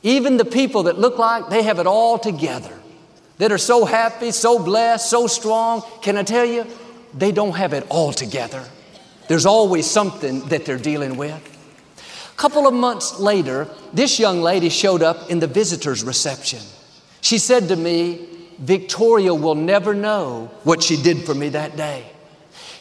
Even 0.03 0.37
the 0.37 0.45
people 0.45 0.83
that 0.83 0.99
look 0.99 1.17
like 1.17 1.49
they 1.49 1.63
have 1.63 1.79
it 1.79 1.87
all 1.87 2.19
together, 2.19 2.79
that 3.39 3.51
are 3.51 3.57
so 3.57 3.85
happy, 3.85 4.29
so 4.29 4.63
blessed, 4.63 5.09
so 5.09 5.25
strong, 5.25 5.81
can 6.03 6.15
I 6.15 6.21
tell 6.21 6.45
you, 6.45 6.67
they 7.11 7.31
don't 7.31 7.55
have 7.55 7.73
it 7.73 7.87
all 7.89 8.13
together. 8.13 8.63
There's 9.27 9.47
always 9.47 9.89
something 9.89 10.41
that 10.49 10.63
they're 10.63 10.77
dealing 10.77 11.17
with. 11.17 11.41
A 11.97 12.37
couple 12.37 12.67
of 12.67 12.73
months 12.75 13.19
later, 13.19 13.67
this 13.93 14.19
young 14.19 14.43
lady 14.43 14.69
showed 14.69 15.01
up 15.01 15.31
in 15.31 15.39
the 15.39 15.47
visitor's 15.47 16.03
reception. 16.03 16.61
She 17.21 17.39
said 17.39 17.67
to 17.69 17.75
me, 17.75 18.27
Victoria 18.59 19.33
will 19.33 19.55
never 19.55 19.95
know 19.95 20.51
what 20.63 20.83
she 20.83 21.01
did 21.01 21.25
for 21.25 21.33
me 21.33 21.49
that 21.49 21.75
day. 21.75 22.11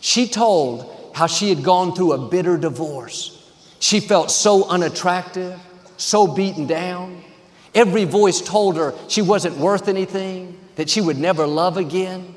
She 0.06 0.28
told 0.28 1.10
how 1.14 1.26
she 1.26 1.48
had 1.48 1.64
gone 1.64 1.92
through 1.92 2.12
a 2.12 2.28
bitter 2.28 2.56
divorce. 2.56 3.42
She 3.80 3.98
felt 3.98 4.30
so 4.30 4.68
unattractive, 4.68 5.58
so 5.96 6.28
beaten 6.28 6.68
down. 6.68 7.24
Every 7.74 8.04
voice 8.04 8.40
told 8.40 8.76
her 8.76 8.94
she 9.08 9.20
wasn't 9.20 9.56
worth 9.56 9.88
anything, 9.88 10.60
that 10.76 10.88
she 10.88 11.00
would 11.00 11.18
never 11.18 11.44
love 11.44 11.76
again. 11.76 12.36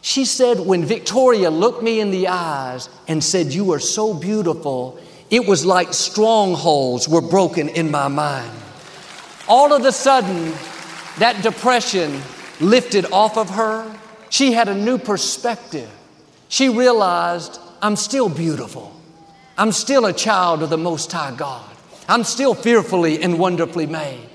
She 0.00 0.24
said, 0.24 0.58
when 0.58 0.84
Victoria 0.84 1.50
looked 1.50 1.84
me 1.84 2.00
in 2.00 2.10
the 2.10 2.26
eyes 2.26 2.88
and 3.06 3.22
said, 3.22 3.54
You 3.54 3.70
are 3.74 3.78
so 3.78 4.12
beautiful, 4.12 4.98
it 5.30 5.46
was 5.46 5.64
like 5.64 5.94
strongholds 5.94 7.08
were 7.08 7.22
broken 7.22 7.68
in 7.68 7.92
my 7.92 8.08
mind. 8.08 8.50
All 9.46 9.72
of 9.72 9.84
a 9.84 9.92
sudden, 9.92 10.52
that 11.20 11.44
depression 11.44 12.20
lifted 12.58 13.06
off 13.12 13.38
of 13.38 13.50
her. 13.50 13.88
She 14.30 14.50
had 14.50 14.66
a 14.66 14.74
new 14.74 14.98
perspective. 14.98 15.88
She 16.48 16.68
realized, 16.68 17.60
I'm 17.82 17.96
still 17.96 18.28
beautiful. 18.28 18.94
I'm 19.56 19.72
still 19.72 20.06
a 20.06 20.12
child 20.12 20.62
of 20.62 20.70
the 20.70 20.78
Most 20.78 21.12
High 21.12 21.34
God. 21.34 21.68
I'm 22.08 22.24
still 22.24 22.54
fearfully 22.54 23.22
and 23.22 23.38
wonderfully 23.38 23.86
made. 23.86 24.28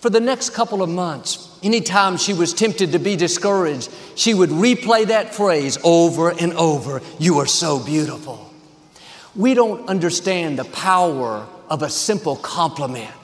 For 0.00 0.10
the 0.10 0.20
next 0.20 0.50
couple 0.50 0.82
of 0.82 0.88
months, 0.88 1.48
anytime 1.62 2.16
she 2.16 2.32
was 2.32 2.54
tempted 2.54 2.92
to 2.92 2.98
be 2.98 3.16
discouraged, 3.16 3.90
she 4.14 4.32
would 4.32 4.50
replay 4.50 5.06
that 5.06 5.34
phrase 5.34 5.78
over 5.84 6.30
and 6.30 6.52
over 6.54 7.02
You 7.18 7.38
are 7.38 7.46
so 7.46 7.78
beautiful. 7.84 8.52
We 9.34 9.54
don't 9.54 9.88
understand 9.88 10.58
the 10.58 10.64
power 10.64 11.46
of 11.68 11.82
a 11.82 11.90
simple 11.90 12.36
compliment, 12.36 13.14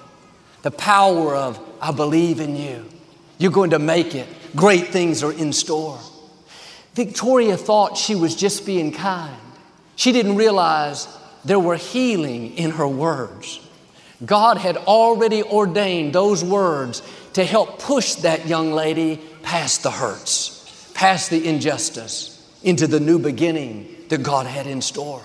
the 0.62 0.70
power 0.70 1.34
of, 1.34 1.58
I 1.80 1.92
believe 1.92 2.40
in 2.40 2.56
you. 2.56 2.84
You're 3.38 3.50
going 3.50 3.70
to 3.70 3.78
make 3.78 4.14
it. 4.14 4.28
Great 4.54 4.88
things 4.88 5.22
are 5.22 5.32
in 5.32 5.52
store. 5.52 5.98
Victoria 6.94 7.56
thought 7.56 7.96
she 7.96 8.14
was 8.14 8.36
just 8.36 8.64
being 8.64 8.92
kind. 8.92 9.36
She 9.96 10.12
didn't 10.12 10.36
realize 10.36 11.08
there 11.44 11.58
were 11.58 11.76
healing 11.76 12.56
in 12.56 12.70
her 12.70 12.88
words. 12.88 13.60
God 14.24 14.58
had 14.58 14.76
already 14.76 15.42
ordained 15.42 16.12
those 16.12 16.44
words 16.44 17.02
to 17.34 17.44
help 17.44 17.80
push 17.80 18.14
that 18.16 18.46
young 18.46 18.72
lady 18.72 19.20
past 19.42 19.82
the 19.82 19.90
hurts, 19.90 20.92
past 20.94 21.30
the 21.30 21.46
injustice, 21.46 22.30
into 22.62 22.86
the 22.86 23.00
new 23.00 23.18
beginning 23.18 23.94
that 24.08 24.22
God 24.22 24.46
had 24.46 24.66
in 24.66 24.80
store. 24.80 25.22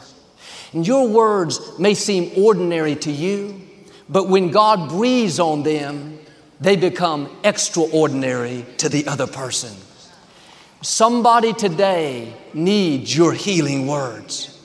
And 0.73 0.85
your 0.85 1.07
words 1.07 1.59
may 1.79 1.93
seem 1.93 2.31
ordinary 2.35 2.95
to 2.97 3.11
you, 3.11 3.61
but 4.09 4.27
when 4.27 4.49
God 4.49 4.89
breathes 4.89 5.39
on 5.39 5.63
them, 5.63 6.19
they 6.59 6.75
become 6.75 7.29
extraordinary 7.43 8.65
to 8.77 8.89
the 8.89 9.07
other 9.07 9.27
person. 9.27 9.71
Somebody 10.81 11.51
today 11.51 12.33
needs 12.53 13.15
your 13.15 13.33
healing 13.33 13.85
words. 13.85 14.55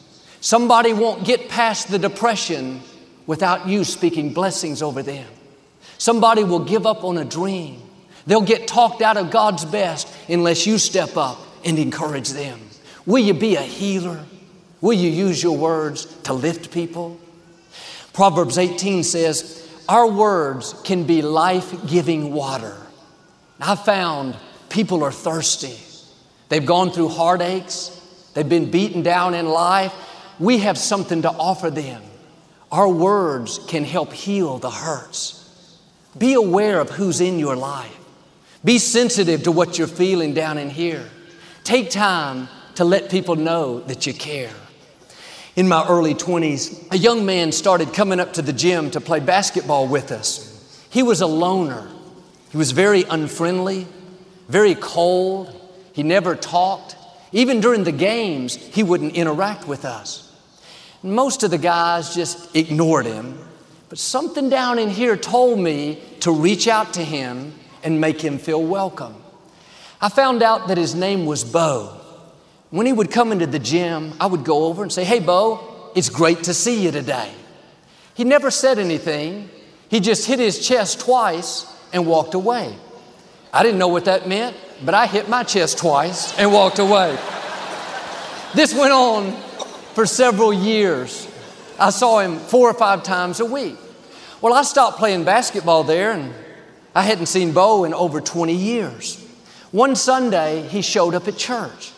Somebody 0.41 0.93
won't 0.93 1.25
get 1.25 1.49
past 1.49 1.91
the 1.91 1.99
depression 1.99 2.83
without 3.27 3.67
you 3.67 3.83
speaking 3.83 4.33
blessings 4.33 4.81
over 4.81 5.03
them. 5.03 5.27
Somebody 5.99 6.45
will 6.45 6.65
give 6.65 6.87
up 6.87 7.03
on 7.03 7.19
a 7.19 7.25
dream. 7.25 7.83
They'll 8.27 8.43
get 8.43 8.69
talked 8.69 9.03
out 9.03 9.17
of 9.17 9.31
God's 9.31 9.65
best 9.65 10.09
unless 10.29 10.67
you 10.67 10.79
step 10.79 11.17
up 11.17 11.39
and 11.65 11.79
encourage 11.79 12.31
them. 12.31 12.61
Will 13.07 13.25
you 13.25 13.35
be 13.35 13.57
a 13.57 13.63
healer? 13.63 14.25
Will 14.81 14.93
you 14.93 15.11
use 15.11 15.43
your 15.43 15.57
words 15.57 16.07
to 16.23 16.33
lift 16.33 16.71
people? 16.71 17.19
Proverbs 18.13 18.57
18 18.57 19.03
says, 19.03 19.69
Our 19.89 20.07
words 20.07 20.75
can 20.85 21.05
be 21.05 21.23
life 21.23 21.75
giving 21.89 22.33
water. 22.33 22.77
I 23.61 23.75
found 23.75 24.37
people 24.69 25.03
are 25.03 25.13
thirsty. 25.13 25.77
They've 26.55 26.65
gone 26.65 26.93
through 26.93 27.09
heartaches, 27.09 28.01
they've 28.33 28.49
been 28.49 28.71
beaten 28.71 29.03
down 29.03 29.35
in 29.35 29.49
life. 29.49 29.93
We 30.39 30.59
have 30.59 30.79
something 30.79 31.23
to 31.23 31.29
offer 31.29 31.69
them. 31.69 32.01
Our 32.71 32.89
words 32.89 33.59
can 33.67 33.83
help 33.83 34.13
heal 34.13 34.59
the 34.59 34.71
hurts. 34.71 35.81
Be 36.17 36.35
aware 36.35 36.79
of 36.79 36.91
who's 36.91 37.21
in 37.21 37.41
your 37.41 37.57
life. 37.57 37.99
Be 38.65 38.79
sensitive 38.79 39.43
to 39.43 39.51
what 39.51 39.79
you're 39.79 39.89
feeling 39.89 40.33
down 40.33 40.57
in 40.59 40.71
here. 40.71 41.05
Take 41.65 41.91
time 41.91 42.49
to 42.77 42.85
let 42.85 43.11
people 43.11 43.35
know 43.35 43.81
that 43.81 44.07
you 44.07 44.15
care. 44.15 44.55
In 45.57 45.67
my 45.67 45.85
early 45.89 46.15
20s, 46.15 46.93
a 46.93 46.97
young 46.97 47.27
man 47.27 47.51
started 47.51 47.93
coming 47.93 48.21
up 48.21 48.35
to 48.35 48.43
the 48.43 48.53
gym 48.53 48.93
to 48.93 49.01
play 49.01 49.19
basketball 49.19 49.89
with 49.89 50.13
us. 50.13 50.87
He 50.89 51.03
was 51.03 51.21
a 51.21 51.27
loner. 51.27 51.89
He 52.51 52.59
was 52.59 52.71
very 52.71 53.03
unfriendly, 53.03 53.89
very 54.47 54.77
cold. 54.77 55.54
He 55.95 56.03
never 56.03 56.35
talked. 56.35 56.97
Even 57.33 57.61
during 57.61 57.85
the 57.85 57.93
games, 57.93 58.55
he 58.55 58.83
wouldn't 58.83 59.15
interact 59.15 59.67
with 59.67 59.85
us. 59.85 60.31
Most 61.03 61.43
of 61.43 61.51
the 61.51 61.59
guys 61.59 62.15
just 62.15 62.55
ignored 62.57 63.07
him, 63.07 63.39
but 63.89 63.99
something 63.99 64.49
down 64.49 64.79
in 64.79 64.91
here 64.91 65.17
told 65.17 65.59
me 65.59 66.03
to 66.21 66.33
reach 66.33 66.67
out 66.67 66.95
to 66.95 67.05
him 67.05 67.55
and 67.83 68.01
make 68.01 68.21
him 68.21 68.39
feel 68.39 68.63
welcome. 68.63 69.15
I 70.01 70.09
found 70.09 70.43
out 70.43 70.69
that 70.69 70.79
his 70.79 70.95
name 70.95 71.27
was 71.27 71.45
Bo. 71.45 72.01
When 72.71 72.87
he 72.87 72.93
would 72.93 73.11
come 73.11 73.31
into 73.31 73.47
the 73.47 73.59
gym, 73.59 74.15
I 74.19 74.27
would 74.27 74.45
go 74.45 74.65
over 74.65 74.83
and 74.83 74.91
say, 74.93 75.05
Hey, 75.05 75.21
Bo, 75.21 75.93
it's 75.95 76.09
great 76.09 76.45
to 76.45 76.55
see 76.55 76.83
you 76.83 76.91
today. 76.91 77.31
He 78.15 78.25
never 78.25 78.51
said 78.51 78.79
anything. 78.79 79.49
He 79.89 80.01
just 80.01 80.27
hit 80.27 80.39
his 80.41 80.67
chest 80.67 81.01
twice 81.01 81.67
and 81.93 82.07
walked 82.07 82.35
away. 82.35 82.77
I 83.55 83.63
didn't 83.63 83.79
know 83.79 83.87
what 83.87 84.07
that 84.07 84.27
meant, 84.27 84.57
but 84.85 84.95
I 84.95 85.07
hit 85.07 85.29
my 85.29 85.45
chest 85.45 85.79
twice 85.79 86.37
and 86.37 86.53
walked 86.53 86.81
away. 86.81 87.17
This 88.53 88.75
went 88.75 88.93
on 88.93 89.31
for 89.95 90.07
several 90.07 90.53
years. 90.53 91.29
I 91.79 91.91
saw 91.91 92.19
him 92.19 92.41
four 92.41 92.69
or 92.69 92.75
five 92.75 93.05
times 93.05 93.39
a 93.39 93.45
week. 93.45 93.77
Well, 94.41 94.53
I 94.53 94.63
stopped 94.63 94.99
playing 94.99 95.23
basketball 95.23 95.85
there 95.85 96.11
and 96.11 96.35
I 96.97 97.03
hadn't 97.03 97.27
seen 97.27 97.53
Bo 97.53 97.85
in 97.85 97.95
over 97.95 98.21
20 98.21 98.53
years. 98.53 99.25
One 99.71 99.95
Sunday, 99.95 100.63
he 100.67 100.83
showed 100.83 101.15
up 101.15 101.29
at 101.29 101.37
church. 101.37 101.93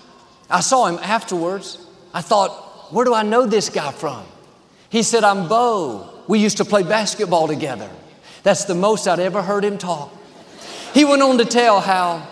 I 0.51 0.61
saw 0.61 0.85
him 0.85 0.99
afterwards. 1.03 1.79
I 2.13 2.21
thought, 2.21 2.93
where 2.93 3.07
do 3.07 3.15
I 3.15 3.23
know 3.23 3.47
this 3.47 3.71
guy 3.71 3.93
from? 3.93 4.27
He 4.91 5.03
said, 5.03 5.25
I'm 5.25 5.49
Bo. 5.49 6.23
We 6.29 6.39
used 6.39 6.59
to 6.59 6.67
play 6.67 6.83
basketball 6.83 7.49
together. 7.49 7.91
That's 8.43 8.67
the 8.67 8.75
most 8.75 9.09
I'd 9.09 9.21
ever 9.21 9.41
heard 9.41 9.65
him 9.65 9.79
talk. 9.79 10.13
He 10.97 11.05
went 11.05 11.21
on 11.21 11.37
to 11.37 11.45
tell 11.45 11.83
how 11.83 12.27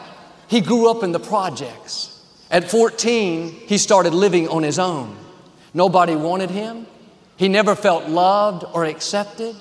he 0.49 0.62
grew 0.62 0.90
up 0.90 1.02
in 1.02 1.12
the 1.12 1.21
projects. 1.21 2.18
At 2.50 2.71
14, 2.71 3.50
he 3.50 3.76
started 3.76 4.14
living 4.14 4.49
on 4.49 4.62
his 4.62 4.78
own. 4.78 5.18
Nobody 5.75 6.16
wanted 6.16 6.49
him. 6.49 6.87
He 7.37 7.49
never 7.49 7.75
felt 7.75 8.09
loved 8.09 8.64
or 8.73 8.87
accepted. 8.87 9.54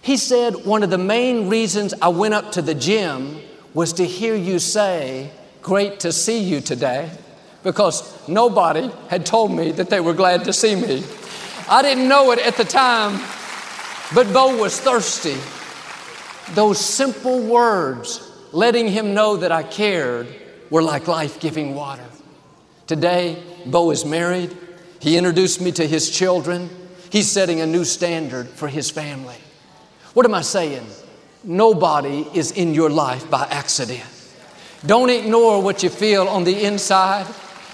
He 0.00 0.16
said, 0.16 0.64
One 0.64 0.84
of 0.84 0.90
the 0.90 0.96
main 0.96 1.48
reasons 1.48 1.92
I 2.00 2.06
went 2.06 2.34
up 2.34 2.52
to 2.52 2.62
the 2.62 2.72
gym 2.72 3.40
was 3.74 3.94
to 3.94 4.06
hear 4.06 4.36
you 4.36 4.60
say, 4.60 5.32
Great 5.60 5.98
to 6.00 6.12
see 6.12 6.38
you 6.38 6.60
today 6.60 7.10
because 7.64 8.28
nobody 8.28 8.92
had 9.08 9.26
told 9.26 9.50
me 9.50 9.72
that 9.72 9.90
they 9.90 9.98
were 9.98 10.14
glad 10.14 10.44
to 10.44 10.52
see 10.52 10.76
me. 10.76 11.02
I 11.68 11.82
didn't 11.82 12.06
know 12.06 12.30
it 12.30 12.38
at 12.38 12.54
the 12.54 12.64
time, 12.64 13.20
but 14.14 14.32
Bo 14.32 14.56
was 14.56 14.78
thirsty. 14.78 15.36
Those 16.54 16.78
simple 16.78 17.40
words, 17.42 18.25
letting 18.52 18.88
him 18.88 19.14
know 19.14 19.36
that 19.36 19.52
I 19.52 19.62
cared, 19.62 20.28
were 20.70 20.82
like 20.82 21.06
life 21.08 21.40
giving 21.40 21.74
water. 21.74 22.04
Today, 22.86 23.42
Bo 23.66 23.90
is 23.90 24.04
married. 24.04 24.56
He 25.00 25.16
introduced 25.16 25.60
me 25.60 25.72
to 25.72 25.86
his 25.86 26.10
children. 26.10 26.70
He's 27.10 27.30
setting 27.30 27.60
a 27.60 27.66
new 27.66 27.84
standard 27.84 28.48
for 28.48 28.68
his 28.68 28.90
family. 28.90 29.36
What 30.14 30.26
am 30.26 30.34
I 30.34 30.42
saying? 30.42 30.86
Nobody 31.44 32.26
is 32.34 32.52
in 32.52 32.74
your 32.74 32.90
life 32.90 33.30
by 33.30 33.46
accident. 33.50 34.04
Don't 34.84 35.10
ignore 35.10 35.62
what 35.62 35.82
you 35.82 35.90
feel 35.90 36.28
on 36.28 36.44
the 36.44 36.64
inside 36.64 37.26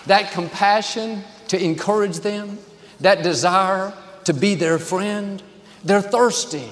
that 0.07 0.33
compassion 0.33 1.23
to 1.49 1.63
encourage 1.63 2.21
them, 2.21 2.59
that 3.01 3.23
desire 3.23 3.93
to 4.25 4.35
be 4.35 4.55
their 4.55 4.79
friend. 4.79 5.43
They're 5.85 6.03
thirsty. 6.03 6.69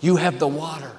You 0.00 0.16
have 0.16 0.38
the 0.38 0.48
water. 0.48 0.92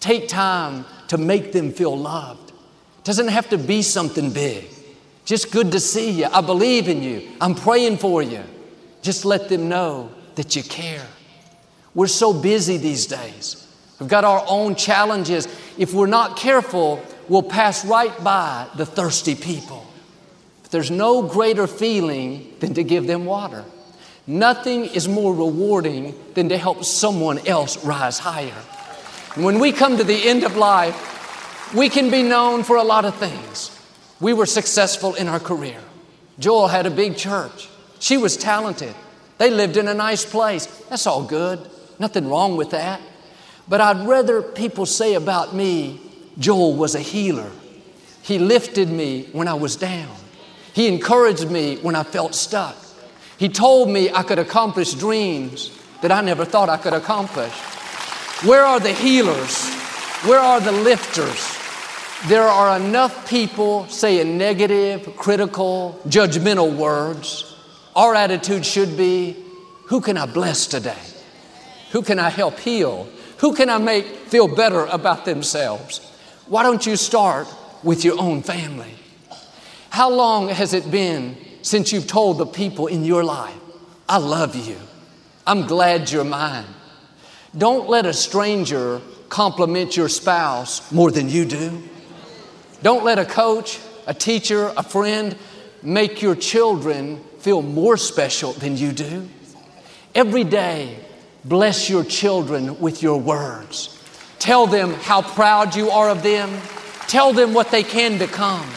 Take 0.00 0.28
time 0.28 0.84
to 1.08 1.18
make 1.18 1.52
them 1.52 1.72
feel 1.72 1.96
loved. 1.96 2.50
It 2.50 3.04
Doesn't 3.04 3.28
have 3.28 3.48
to 3.50 3.58
be 3.58 3.82
something 3.82 4.30
big. 4.32 4.64
Just 5.24 5.50
good 5.50 5.72
to 5.72 5.80
see 5.80 6.10
you. 6.10 6.26
I 6.26 6.40
believe 6.40 6.88
in 6.88 7.02
you. 7.02 7.28
I'm 7.40 7.54
praying 7.54 7.98
for 7.98 8.22
you. 8.22 8.42
Just 9.02 9.24
let 9.24 9.48
them 9.48 9.68
know 9.68 10.10
that 10.36 10.54
you 10.54 10.62
care. 10.62 11.06
We're 11.94 12.06
so 12.06 12.32
busy 12.32 12.76
these 12.76 13.06
days. 13.06 13.66
We've 13.98 14.08
got 14.08 14.24
our 14.24 14.44
own 14.46 14.74
challenges. 14.74 15.48
If 15.78 15.94
we're 15.94 16.06
not 16.06 16.36
careful, 16.36 17.02
we'll 17.28 17.42
pass 17.42 17.84
right 17.84 18.12
by 18.22 18.68
the 18.76 18.86
thirsty 18.86 19.34
people. 19.34 19.86
But 20.62 20.70
There's 20.70 20.90
no 20.90 21.22
greater 21.22 21.66
feeling 21.66 22.54
than 22.60 22.74
to 22.74 22.84
give 22.84 23.06
them 23.06 23.24
water. 23.24 23.64
Nothing 24.26 24.86
is 24.86 25.08
more 25.08 25.34
rewarding 25.34 26.14
than 26.34 26.48
to 26.48 26.58
help 26.58 26.84
someone 26.84 27.46
else 27.46 27.84
rise 27.84 28.18
higher. 28.18 28.62
When 29.36 29.58
we 29.58 29.70
come 29.70 29.98
to 29.98 30.04
the 30.04 30.26
end 30.28 30.44
of 30.44 30.56
life, 30.56 31.74
we 31.74 31.90
can 31.90 32.10
be 32.10 32.22
known 32.22 32.62
for 32.62 32.76
a 32.76 32.82
lot 32.82 33.04
of 33.04 33.14
things. 33.16 33.70
We 34.18 34.32
were 34.32 34.46
successful 34.46 35.14
in 35.14 35.28
our 35.28 35.38
career. 35.38 35.78
Joel 36.38 36.68
had 36.68 36.86
a 36.86 36.90
big 36.90 37.18
church. 37.18 37.68
She 37.98 38.16
was 38.16 38.34
talented. 38.38 38.94
They 39.36 39.50
lived 39.50 39.76
in 39.76 39.88
a 39.88 39.94
nice 39.94 40.24
place. 40.24 40.64
That's 40.88 41.06
all 41.06 41.22
good. 41.22 41.60
Nothing 41.98 42.30
wrong 42.30 42.56
with 42.56 42.70
that. 42.70 42.98
But 43.68 43.82
I'd 43.82 44.06
rather 44.06 44.40
people 44.40 44.86
say 44.86 45.12
about 45.12 45.54
me, 45.54 46.00
Joel 46.38 46.74
was 46.74 46.94
a 46.94 47.00
healer. 47.00 47.50
He 48.22 48.38
lifted 48.38 48.88
me 48.88 49.28
when 49.32 49.48
I 49.48 49.54
was 49.54 49.76
down. 49.76 50.16
He 50.72 50.88
encouraged 50.88 51.50
me 51.50 51.76
when 51.76 51.94
I 51.94 52.04
felt 52.04 52.34
stuck. 52.34 52.76
He 53.36 53.50
told 53.50 53.90
me 53.90 54.10
I 54.10 54.22
could 54.22 54.38
accomplish 54.38 54.94
dreams 54.94 55.78
that 56.00 56.10
I 56.10 56.22
never 56.22 56.46
thought 56.46 56.70
I 56.70 56.78
could 56.78 56.94
accomplish. 56.94 57.52
Where 58.44 58.66
are 58.66 58.78
the 58.78 58.92
healers? 58.92 59.66
Where 60.26 60.38
are 60.38 60.60
the 60.60 60.70
lifters? 60.70 61.56
There 62.28 62.42
are 62.42 62.76
enough 62.76 63.30
people 63.30 63.88
saying 63.88 64.36
negative, 64.36 65.16
critical, 65.16 65.98
judgmental 66.06 66.76
words. 66.76 67.56
Our 67.94 68.14
attitude 68.14 68.66
should 68.66 68.94
be 68.94 69.42
who 69.86 70.02
can 70.02 70.18
I 70.18 70.26
bless 70.26 70.66
today? 70.66 70.98
Who 71.92 72.02
can 72.02 72.18
I 72.18 72.28
help 72.28 72.58
heal? 72.58 73.08
Who 73.38 73.54
can 73.54 73.70
I 73.70 73.78
make 73.78 74.04
feel 74.04 74.54
better 74.54 74.84
about 74.84 75.24
themselves? 75.24 76.00
Why 76.46 76.62
don't 76.62 76.84
you 76.84 76.96
start 76.96 77.48
with 77.82 78.04
your 78.04 78.20
own 78.20 78.42
family? 78.42 78.92
How 79.88 80.10
long 80.10 80.50
has 80.50 80.74
it 80.74 80.90
been 80.90 81.38
since 81.62 81.90
you've 81.90 82.06
told 82.06 82.36
the 82.36 82.46
people 82.46 82.86
in 82.86 83.02
your 83.06 83.24
life, 83.24 83.58
I 84.06 84.18
love 84.18 84.54
you? 84.56 84.76
I'm 85.46 85.66
glad 85.66 86.10
you're 86.10 86.24
mine. 86.24 86.66
Don't 87.56 87.88
let 87.88 88.06
a 88.06 88.12
stranger 88.12 89.00
compliment 89.28 89.96
your 89.96 90.08
spouse 90.08 90.90
more 90.92 91.10
than 91.10 91.28
you 91.28 91.44
do. 91.44 91.82
Don't 92.82 93.04
let 93.04 93.18
a 93.18 93.24
coach, 93.24 93.80
a 94.06 94.14
teacher, 94.14 94.72
a 94.76 94.82
friend 94.82 95.36
make 95.82 96.22
your 96.22 96.34
children 96.34 97.22
feel 97.38 97.62
more 97.62 97.96
special 97.96 98.52
than 98.52 98.76
you 98.76 98.92
do. 98.92 99.28
Every 100.14 100.44
day, 100.44 100.98
bless 101.44 101.88
your 101.88 102.04
children 102.04 102.80
with 102.80 103.02
your 103.02 103.20
words. 103.20 103.92
Tell 104.38 104.66
them 104.66 104.92
how 104.92 105.22
proud 105.22 105.74
you 105.74 105.90
are 105.90 106.10
of 106.10 106.22
them. 106.22 106.60
Tell 107.08 107.32
them 107.32 107.54
what 107.54 107.70
they 107.70 107.82
can 107.82 108.18
become. 108.18 108.68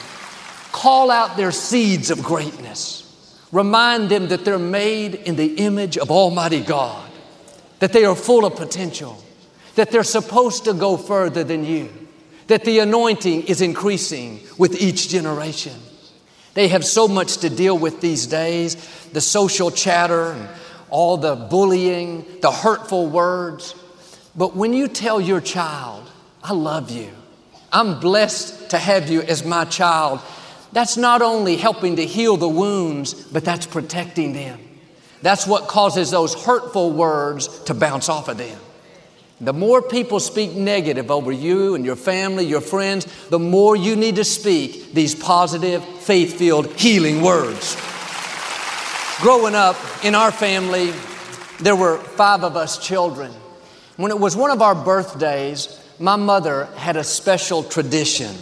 Call 0.71 1.11
out 1.11 1.35
their 1.35 1.51
seeds 1.51 2.11
of 2.11 2.23
greatness. 2.23 3.05
Remind 3.51 4.09
them 4.09 4.27
that 4.27 4.45
they're 4.45 4.59
made 4.59 5.15
in 5.15 5.35
the 5.35 5.55
image 5.55 5.97
of 5.97 6.11
Almighty 6.11 6.61
God, 6.61 7.08
that 7.79 7.93
they 7.93 8.05
are 8.05 8.15
full 8.15 8.45
of 8.45 8.55
potential, 8.55 9.21
that 9.75 9.91
they're 9.91 10.03
supposed 10.03 10.65
to 10.65 10.73
go 10.73 10.97
further 10.97 11.43
than 11.43 11.65
you, 11.65 11.89
that 12.47 12.65
the 12.65 12.79
anointing 12.79 13.43
is 13.43 13.61
increasing 13.61 14.39
with 14.57 14.81
each 14.81 15.09
generation. 15.09 15.75
They 16.53 16.67
have 16.69 16.85
so 16.85 17.07
much 17.07 17.37
to 17.37 17.49
deal 17.49 17.77
with 17.77 18.01
these 18.01 18.27
days 18.27 18.75
the 19.13 19.21
social 19.21 19.71
chatter, 19.71 20.49
all 20.89 21.17
the 21.17 21.35
bullying, 21.35 22.25
the 22.41 22.51
hurtful 22.51 23.07
words. 23.07 23.75
But 24.35 24.55
when 24.55 24.73
you 24.73 24.87
tell 24.87 25.21
your 25.21 25.41
child, 25.41 26.09
I 26.43 26.53
love 26.53 26.91
you, 26.91 27.11
I'm 27.71 27.99
blessed 27.99 28.71
to 28.71 28.77
have 28.77 29.09
you 29.09 29.21
as 29.21 29.45
my 29.45 29.65
child, 29.65 30.19
that's 30.71 30.97
not 30.97 31.21
only 31.21 31.55
helping 31.55 31.95
to 31.95 32.05
heal 32.05 32.37
the 32.37 32.49
wounds, 32.49 33.13
but 33.13 33.43
that's 33.43 33.65
protecting 33.65 34.33
them. 34.33 34.59
That's 35.21 35.45
what 35.45 35.67
causes 35.67 36.11
those 36.11 36.33
hurtful 36.33 36.91
words 36.91 37.47
to 37.63 37.73
bounce 37.73 38.09
off 38.09 38.27
of 38.29 38.37
them. 38.37 38.57
The 39.41 39.53
more 39.53 39.81
people 39.81 40.19
speak 40.19 40.51
negative 40.51 41.09
over 41.09 41.31
you 41.31 41.75
and 41.75 41.85
your 41.85 41.95
family, 41.95 42.45
your 42.45 42.61
friends, 42.61 43.05
the 43.29 43.39
more 43.39 43.75
you 43.75 43.95
need 43.95 44.17
to 44.17 44.25
speak 44.25 44.93
these 44.93 45.15
positive, 45.15 45.83
faith 45.83 46.37
filled, 46.37 46.67
healing 46.73 47.21
words. 47.21 47.77
Growing 49.21 49.55
up 49.55 49.77
in 50.03 50.13
our 50.13 50.31
family, 50.31 50.91
there 51.59 51.75
were 51.75 51.97
five 51.97 52.43
of 52.43 52.57
us 52.57 52.85
children. 52.85 53.31
When 53.95 54.11
it 54.11 54.19
was 54.19 54.35
one 54.35 54.51
of 54.51 54.61
our 54.61 54.75
birthdays, 54.75 55.79
my 55.99 56.15
mother 56.15 56.65
had 56.75 56.97
a 56.97 57.03
special 57.03 57.63
tradition. 57.63 58.35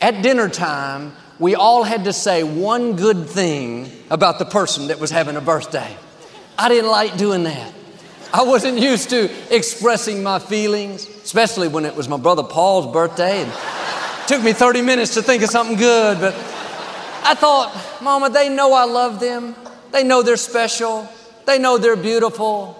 At 0.00 0.22
dinner 0.22 0.48
time, 0.48 1.14
we 1.38 1.54
all 1.54 1.82
had 1.82 2.04
to 2.04 2.12
say 2.12 2.42
one 2.42 2.96
good 2.96 3.26
thing 3.26 3.90
about 4.10 4.38
the 4.38 4.44
person 4.44 4.88
that 4.88 4.98
was 4.98 5.10
having 5.10 5.36
a 5.36 5.40
birthday. 5.40 5.96
I 6.58 6.68
didn't 6.68 6.90
like 6.90 7.16
doing 7.16 7.44
that. 7.44 7.72
I 8.32 8.44
wasn't 8.44 8.78
used 8.78 9.10
to 9.10 9.30
expressing 9.54 10.22
my 10.22 10.38
feelings, 10.38 11.06
especially 11.06 11.68
when 11.68 11.84
it 11.84 11.94
was 11.94 12.08
my 12.08 12.16
brother 12.16 12.42
Paul's 12.42 12.92
birthday. 12.92 13.42
And 13.42 13.50
it 13.50 14.28
took 14.28 14.42
me 14.42 14.52
30 14.52 14.82
minutes 14.82 15.14
to 15.14 15.22
think 15.22 15.42
of 15.42 15.50
something 15.50 15.76
good, 15.76 16.18
but 16.18 16.34
I 17.24 17.34
thought, 17.34 18.00
Mama, 18.02 18.30
they 18.30 18.48
know 18.48 18.72
I 18.72 18.84
love 18.84 19.20
them. 19.20 19.54
They 19.90 20.02
know 20.02 20.22
they're 20.22 20.36
special. 20.36 21.08
They 21.46 21.58
know 21.58 21.78
they're 21.78 21.94
beautiful. 21.94 22.78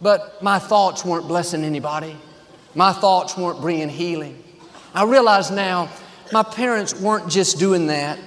But 0.00 0.42
my 0.42 0.58
thoughts 0.58 1.04
weren't 1.04 1.28
blessing 1.28 1.64
anybody. 1.64 2.16
My 2.74 2.92
thoughts 2.92 3.36
weren't 3.36 3.60
bringing 3.60 3.88
healing. 3.88 4.42
I 4.94 5.04
realize 5.04 5.50
now 5.50 5.90
my 6.32 6.42
parents 6.42 6.98
weren't 6.98 7.28
just 7.28 7.58
doing 7.58 7.88
that 7.88 8.18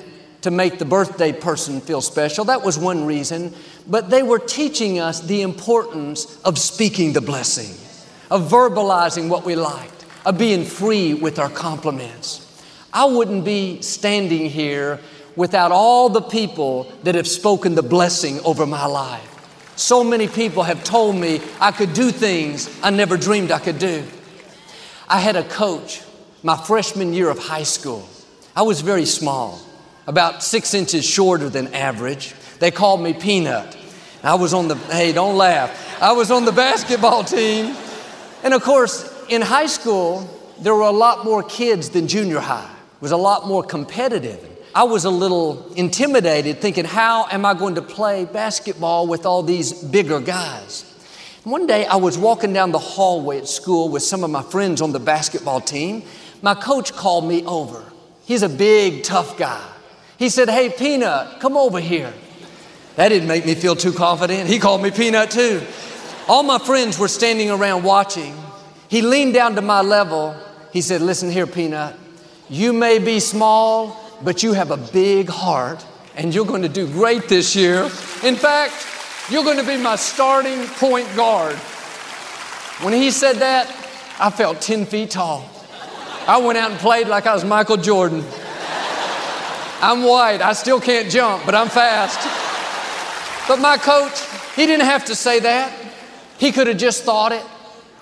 to 0.45 0.51
make 0.51 0.77
the 0.77 0.85
birthday 0.85 1.33
person 1.33 1.81
feel 1.81 2.01
special. 2.01 2.45
That 2.45 2.61
was 2.61 2.77
one 2.77 3.03
reason. 3.07 3.51
But 3.87 4.11
they 4.11 4.21
were 4.21 4.37
teaching 4.37 4.99
us 4.99 5.19
the 5.19 5.41
importance 5.41 6.39
of 6.45 6.59
speaking 6.59 7.13
the 7.13 7.21
blessing, 7.21 7.75
of 8.29 8.47
verbalizing 8.47 9.27
what 9.27 9.43
we 9.43 9.55
liked, 9.55 10.05
of 10.23 10.37
being 10.37 10.63
free 10.63 11.15
with 11.15 11.39
our 11.39 11.49
compliments. 11.49 12.41
I 12.93 13.05
wouldn't 13.05 13.43
be 13.43 13.81
standing 13.81 14.47
here 14.47 14.99
without 15.35 15.71
all 15.71 16.09
the 16.09 16.21
people 16.21 16.91
that 17.01 17.15
have 17.15 17.27
spoken 17.27 17.73
the 17.73 17.81
blessing 17.81 18.39
over 18.41 18.67
my 18.67 18.85
life. 18.85 19.31
So 19.77 20.03
many 20.03 20.27
people 20.27 20.61
have 20.61 20.83
told 20.83 21.15
me 21.15 21.41
I 21.59 21.71
could 21.71 21.93
do 21.93 22.11
things 22.11 22.69
I 22.83 22.91
never 22.91 23.17
dreamed 23.17 23.49
I 23.49 23.57
could 23.57 23.79
do. 23.79 24.03
I 25.09 25.19
had 25.19 25.35
a 25.35 25.43
coach 25.43 26.03
my 26.43 26.55
freshman 26.55 27.13
year 27.13 27.31
of 27.31 27.39
high 27.39 27.63
school. 27.63 28.07
I 28.55 28.61
was 28.61 28.81
very 28.81 29.05
small, 29.05 29.59
about 30.07 30.43
six 30.43 30.73
inches 30.73 31.05
shorter 31.05 31.49
than 31.49 31.73
average. 31.73 32.33
They 32.59 32.71
called 32.71 33.01
me 33.01 33.13
Peanut. 33.13 33.77
I 34.23 34.35
was 34.35 34.53
on 34.53 34.67
the, 34.67 34.75
hey, 34.75 35.11
don't 35.11 35.37
laugh. 35.37 36.01
I 36.01 36.13
was 36.13 36.31
on 36.31 36.45
the 36.45 36.51
basketball 36.51 37.23
team. 37.23 37.75
And 38.43 38.53
of 38.53 38.63
course, 38.63 39.11
in 39.29 39.41
high 39.41 39.67
school, 39.67 40.29
there 40.59 40.73
were 40.73 40.81
a 40.81 40.91
lot 40.91 41.25
more 41.25 41.43
kids 41.43 41.89
than 41.89 42.07
junior 42.07 42.39
high. 42.39 42.71
It 42.95 43.01
was 43.01 43.11
a 43.11 43.17
lot 43.17 43.47
more 43.47 43.63
competitive. 43.63 44.39
I 44.73 44.83
was 44.83 45.05
a 45.05 45.09
little 45.09 45.71
intimidated, 45.73 46.59
thinking, 46.59 46.85
how 46.85 47.27
am 47.31 47.45
I 47.45 47.53
going 47.53 47.75
to 47.75 47.81
play 47.81 48.25
basketball 48.25 49.07
with 49.07 49.25
all 49.25 49.41
these 49.41 49.73
bigger 49.73 50.19
guys? 50.19 50.91
One 51.43 51.67
day 51.67 51.85
I 51.85 51.97
was 51.97 52.17
walking 52.17 52.51
down 52.53 52.71
the 52.71 52.79
hallway 52.79 53.37
at 53.37 53.47
school 53.47 53.89
with 53.89 54.03
some 54.03 54.23
of 54.23 54.31
my 54.31 54.41
friends 54.41 54.81
on 54.81 54.91
the 54.91 54.99
basketball 54.99 55.61
team, 55.61 56.03
my 56.41 56.55
coach 56.55 56.93
called 56.93 57.27
me 57.27 57.45
over. 57.45 57.85
He's 58.25 58.41
a 58.41 58.49
big, 58.49 59.03
tough 59.03 59.37
guy. 59.37 59.63
He 60.17 60.29
said, 60.29 60.49
Hey, 60.49 60.69
Peanut, 60.69 61.39
come 61.39 61.57
over 61.57 61.79
here. 61.79 62.13
That 62.95 63.09
didn't 63.09 63.27
make 63.27 63.45
me 63.45 63.55
feel 63.55 63.75
too 63.75 63.91
confident. 63.91 64.49
He 64.49 64.59
called 64.59 64.81
me 64.81 64.91
Peanut 64.91 65.31
too. 65.31 65.61
All 66.27 66.43
my 66.43 66.57
friends 66.57 66.97
were 66.97 67.07
standing 67.07 67.51
around 67.51 67.83
watching. 67.83 68.35
He 68.87 69.01
leaned 69.01 69.33
down 69.33 69.55
to 69.55 69.61
my 69.61 69.81
level. 69.81 70.35
He 70.71 70.81
said, 70.81 71.01
Listen 71.01 71.29
here, 71.29 71.47
Peanut. 71.47 71.95
You 72.49 72.73
may 72.73 72.99
be 72.99 73.19
small, 73.19 73.99
but 74.23 74.43
you 74.43 74.53
have 74.53 74.71
a 74.71 74.77
big 74.77 75.29
heart, 75.29 75.85
and 76.15 76.33
you're 76.33 76.45
going 76.45 76.61
to 76.61 76.69
do 76.69 76.87
great 76.87 77.27
this 77.27 77.55
year. 77.55 77.83
In 78.23 78.35
fact, 78.35 78.73
you're 79.29 79.43
going 79.43 79.57
to 79.57 79.65
be 79.65 79.77
my 79.77 79.95
starting 79.95 80.65
point 80.65 81.13
guard. 81.15 81.55
When 82.83 82.93
he 82.93 83.09
said 83.09 83.37
that, 83.37 83.67
I 84.19 84.29
felt 84.29 84.61
10 84.61 84.85
feet 84.85 85.11
tall. 85.11 85.49
I 86.27 86.37
went 86.37 86.57
out 86.57 86.71
and 86.71 86.79
played 86.79 87.07
like 87.07 87.25
I 87.25 87.33
was 87.33 87.43
Michael 87.43 87.77
Jordan. 87.77 88.23
I'm 89.85 90.01
white. 90.01 90.41
I 90.41 90.53
still 90.53 90.81
can't 90.81 91.11
jump, 91.11 91.45
but 91.45 91.53
I'm 91.53 91.69
fast. 91.69 92.17
But 93.47 93.59
my 93.59 93.77
coach, 93.77 94.19
he 94.55 94.65
didn't 94.65 94.87
have 94.87 95.05
to 95.05 95.15
say 95.15 95.39
that. 95.41 95.71
He 96.39 96.51
could 96.51 96.65
have 96.65 96.77
just 96.77 97.03
thought 97.03 97.31
it, 97.31 97.45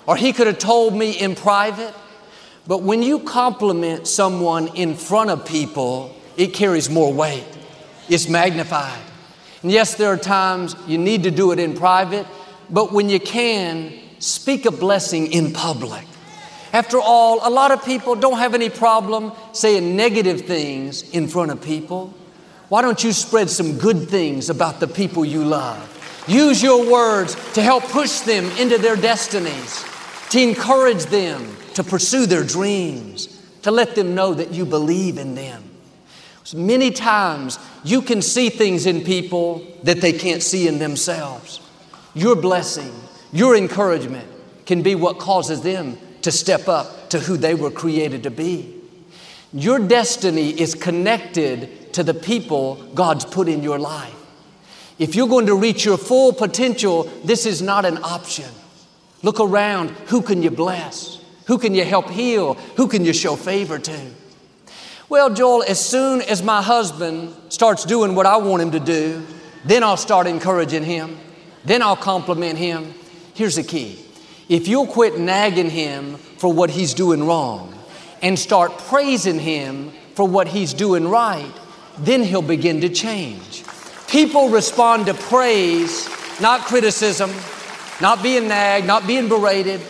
or 0.06 0.16
he 0.16 0.32
could 0.32 0.46
have 0.46 0.58
told 0.58 0.94
me 0.94 1.10
in 1.10 1.34
private. 1.34 1.92
But 2.66 2.80
when 2.80 3.02
you 3.02 3.18
compliment 3.18 4.06
someone 4.08 4.68
in 4.68 4.94
front 4.94 5.28
of 5.28 5.44
people, 5.44 6.16
it 6.38 6.54
carries 6.54 6.88
more 6.88 7.12
weight. 7.12 7.46
It's 8.08 8.30
magnified. 8.30 9.02
And 9.62 9.70
yes, 9.70 9.94
there 9.94 10.08
are 10.08 10.16
times 10.16 10.74
you 10.86 10.96
need 10.96 11.24
to 11.24 11.30
do 11.30 11.52
it 11.52 11.58
in 11.58 11.74
private, 11.74 12.26
but 12.70 12.92
when 12.92 13.10
you 13.10 13.20
can, 13.20 13.92
speak 14.20 14.64
a 14.64 14.70
blessing 14.70 15.30
in 15.30 15.52
public. 15.52 16.06
After 16.74 16.98
all, 16.98 17.38
a 17.46 17.50
lot 17.50 17.70
of 17.70 17.84
people 17.84 18.16
don't 18.16 18.38
have 18.38 18.52
any 18.52 18.68
problem 18.68 19.30
saying 19.52 19.94
negative 19.94 20.40
things 20.40 21.08
in 21.10 21.28
front 21.28 21.52
of 21.52 21.62
people. 21.62 22.12
Why 22.68 22.82
don't 22.82 23.04
you 23.04 23.12
spread 23.12 23.48
some 23.48 23.78
good 23.78 24.08
things 24.08 24.50
about 24.50 24.80
the 24.80 24.88
people 24.88 25.24
you 25.24 25.44
love? 25.44 25.78
Use 26.26 26.60
your 26.60 26.90
words 26.90 27.36
to 27.52 27.62
help 27.62 27.84
push 27.84 28.20
them 28.20 28.46
into 28.58 28.76
their 28.76 28.96
destinies, 28.96 29.84
to 30.30 30.42
encourage 30.42 31.04
them 31.04 31.56
to 31.74 31.84
pursue 31.84 32.26
their 32.26 32.42
dreams, 32.42 33.40
to 33.62 33.70
let 33.70 33.94
them 33.94 34.16
know 34.16 34.34
that 34.34 34.50
you 34.50 34.66
believe 34.66 35.16
in 35.16 35.36
them. 35.36 35.62
Many 36.56 36.90
times 36.90 37.56
you 37.84 38.02
can 38.02 38.20
see 38.20 38.48
things 38.50 38.86
in 38.86 39.02
people 39.02 39.64
that 39.84 40.00
they 40.00 40.12
can't 40.12 40.42
see 40.42 40.66
in 40.66 40.80
themselves. 40.80 41.60
Your 42.14 42.34
blessing, 42.34 42.92
your 43.32 43.56
encouragement 43.56 44.26
can 44.66 44.82
be 44.82 44.96
what 44.96 45.20
causes 45.20 45.62
them 45.62 45.98
to 46.24 46.32
step 46.32 46.68
up 46.68 47.10
to 47.10 47.20
who 47.20 47.36
they 47.36 47.54
were 47.54 47.70
created 47.70 48.22
to 48.22 48.30
be. 48.30 48.74
Your 49.52 49.78
destiny 49.78 50.50
is 50.58 50.74
connected 50.74 51.92
to 51.92 52.02
the 52.02 52.14
people 52.14 52.76
God's 52.94 53.24
put 53.24 53.46
in 53.46 53.62
your 53.62 53.78
life. 53.78 54.14
If 54.98 55.14
you're 55.14 55.28
going 55.28 55.46
to 55.46 55.54
reach 55.54 55.84
your 55.84 55.98
full 55.98 56.32
potential, 56.32 57.04
this 57.24 57.46
is 57.46 57.60
not 57.60 57.84
an 57.84 57.98
option. 58.02 58.50
Look 59.22 59.38
around. 59.38 59.90
Who 60.08 60.22
can 60.22 60.42
you 60.42 60.50
bless? 60.50 61.22
Who 61.46 61.58
can 61.58 61.74
you 61.74 61.84
help 61.84 62.08
heal? 62.08 62.54
Who 62.76 62.88
can 62.88 63.04
you 63.04 63.12
show 63.12 63.36
favor 63.36 63.78
to? 63.78 64.00
Well, 65.08 65.30
Joel, 65.30 65.62
as 65.64 65.78
soon 65.78 66.22
as 66.22 66.42
my 66.42 66.62
husband 66.62 67.34
starts 67.50 67.84
doing 67.84 68.14
what 68.14 68.26
I 68.26 68.38
want 68.38 68.62
him 68.62 68.70
to 68.70 68.80
do, 68.80 69.24
then 69.64 69.84
I'll 69.84 69.98
start 69.98 70.26
encouraging 70.26 70.84
him. 70.84 71.18
Then 71.64 71.82
I'll 71.82 71.96
compliment 71.96 72.58
him. 72.58 72.94
Here's 73.34 73.56
the 73.56 73.62
key 73.62 74.03
If 74.48 74.68
you'll 74.68 74.86
quit 74.86 75.18
nagging 75.18 75.70
him 75.70 76.16
for 76.16 76.52
what 76.52 76.70
he's 76.70 76.94
doing 76.94 77.26
wrong 77.26 77.72
and 78.20 78.38
start 78.38 78.76
praising 78.78 79.38
him 79.38 79.92
for 80.14 80.26
what 80.26 80.48
he's 80.48 80.74
doing 80.74 81.08
right, 81.08 81.52
then 81.98 82.22
he'll 82.22 82.42
begin 82.42 82.80
to 82.82 82.88
change. 82.88 83.64
People 84.08 84.50
respond 84.50 85.06
to 85.06 85.14
praise, 85.14 86.08
not 86.40 86.60
criticism, 86.62 87.30
not 88.00 88.22
being 88.22 88.48
nagged, 88.48 88.86
not 88.86 89.06
being 89.06 89.28
berated. 89.28 89.80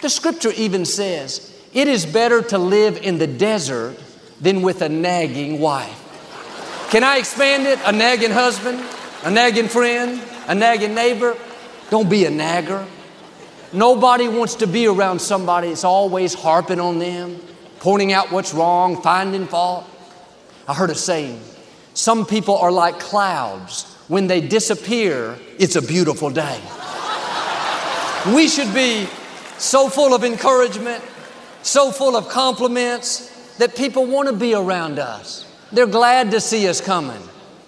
The 0.00 0.08
scripture 0.08 0.52
even 0.56 0.84
says 0.84 1.52
it 1.74 1.88
is 1.88 2.06
better 2.06 2.40
to 2.42 2.58
live 2.58 2.98
in 2.98 3.18
the 3.18 3.26
desert 3.26 3.98
than 4.40 4.62
with 4.62 4.82
a 4.82 4.88
nagging 4.88 5.58
wife. 5.58 6.04
Can 6.90 7.02
I 7.04 7.18
expand 7.18 7.66
it? 7.66 7.78
A 7.84 7.92
nagging 7.92 8.30
husband, 8.30 8.82
a 9.24 9.30
nagging 9.30 9.68
friend, 9.68 10.22
a 10.46 10.54
nagging 10.54 10.94
neighbor. 10.94 11.36
Don't 11.90 12.08
be 12.08 12.24
a 12.24 12.30
nagger. 12.30 12.86
Nobody 13.72 14.28
wants 14.28 14.56
to 14.56 14.66
be 14.66 14.86
around 14.86 15.20
somebody 15.20 15.68
that's 15.68 15.84
always 15.84 16.34
harping 16.34 16.80
on 16.80 16.98
them, 16.98 17.40
pointing 17.80 18.12
out 18.12 18.32
what's 18.32 18.54
wrong, 18.54 19.00
finding 19.02 19.46
fault. 19.46 19.84
I 20.66 20.74
heard 20.74 20.90
a 20.90 20.94
saying 20.94 21.40
some 21.98 22.24
people 22.24 22.56
are 22.56 22.70
like 22.70 23.00
clouds. 23.00 23.84
When 24.06 24.28
they 24.28 24.40
disappear, 24.40 25.36
it's 25.58 25.74
a 25.74 25.82
beautiful 25.82 26.30
day. 26.30 26.60
we 28.34 28.48
should 28.48 28.72
be 28.72 29.06
so 29.58 29.88
full 29.88 30.14
of 30.14 30.24
encouragement, 30.24 31.02
so 31.62 31.90
full 31.90 32.16
of 32.16 32.28
compliments 32.28 33.28
that 33.58 33.74
people 33.74 34.06
want 34.06 34.28
to 34.28 34.34
be 34.34 34.54
around 34.54 34.98
us. 34.98 35.44
They're 35.72 35.86
glad 35.86 36.30
to 36.30 36.40
see 36.40 36.68
us 36.68 36.80
coming, 36.80 37.20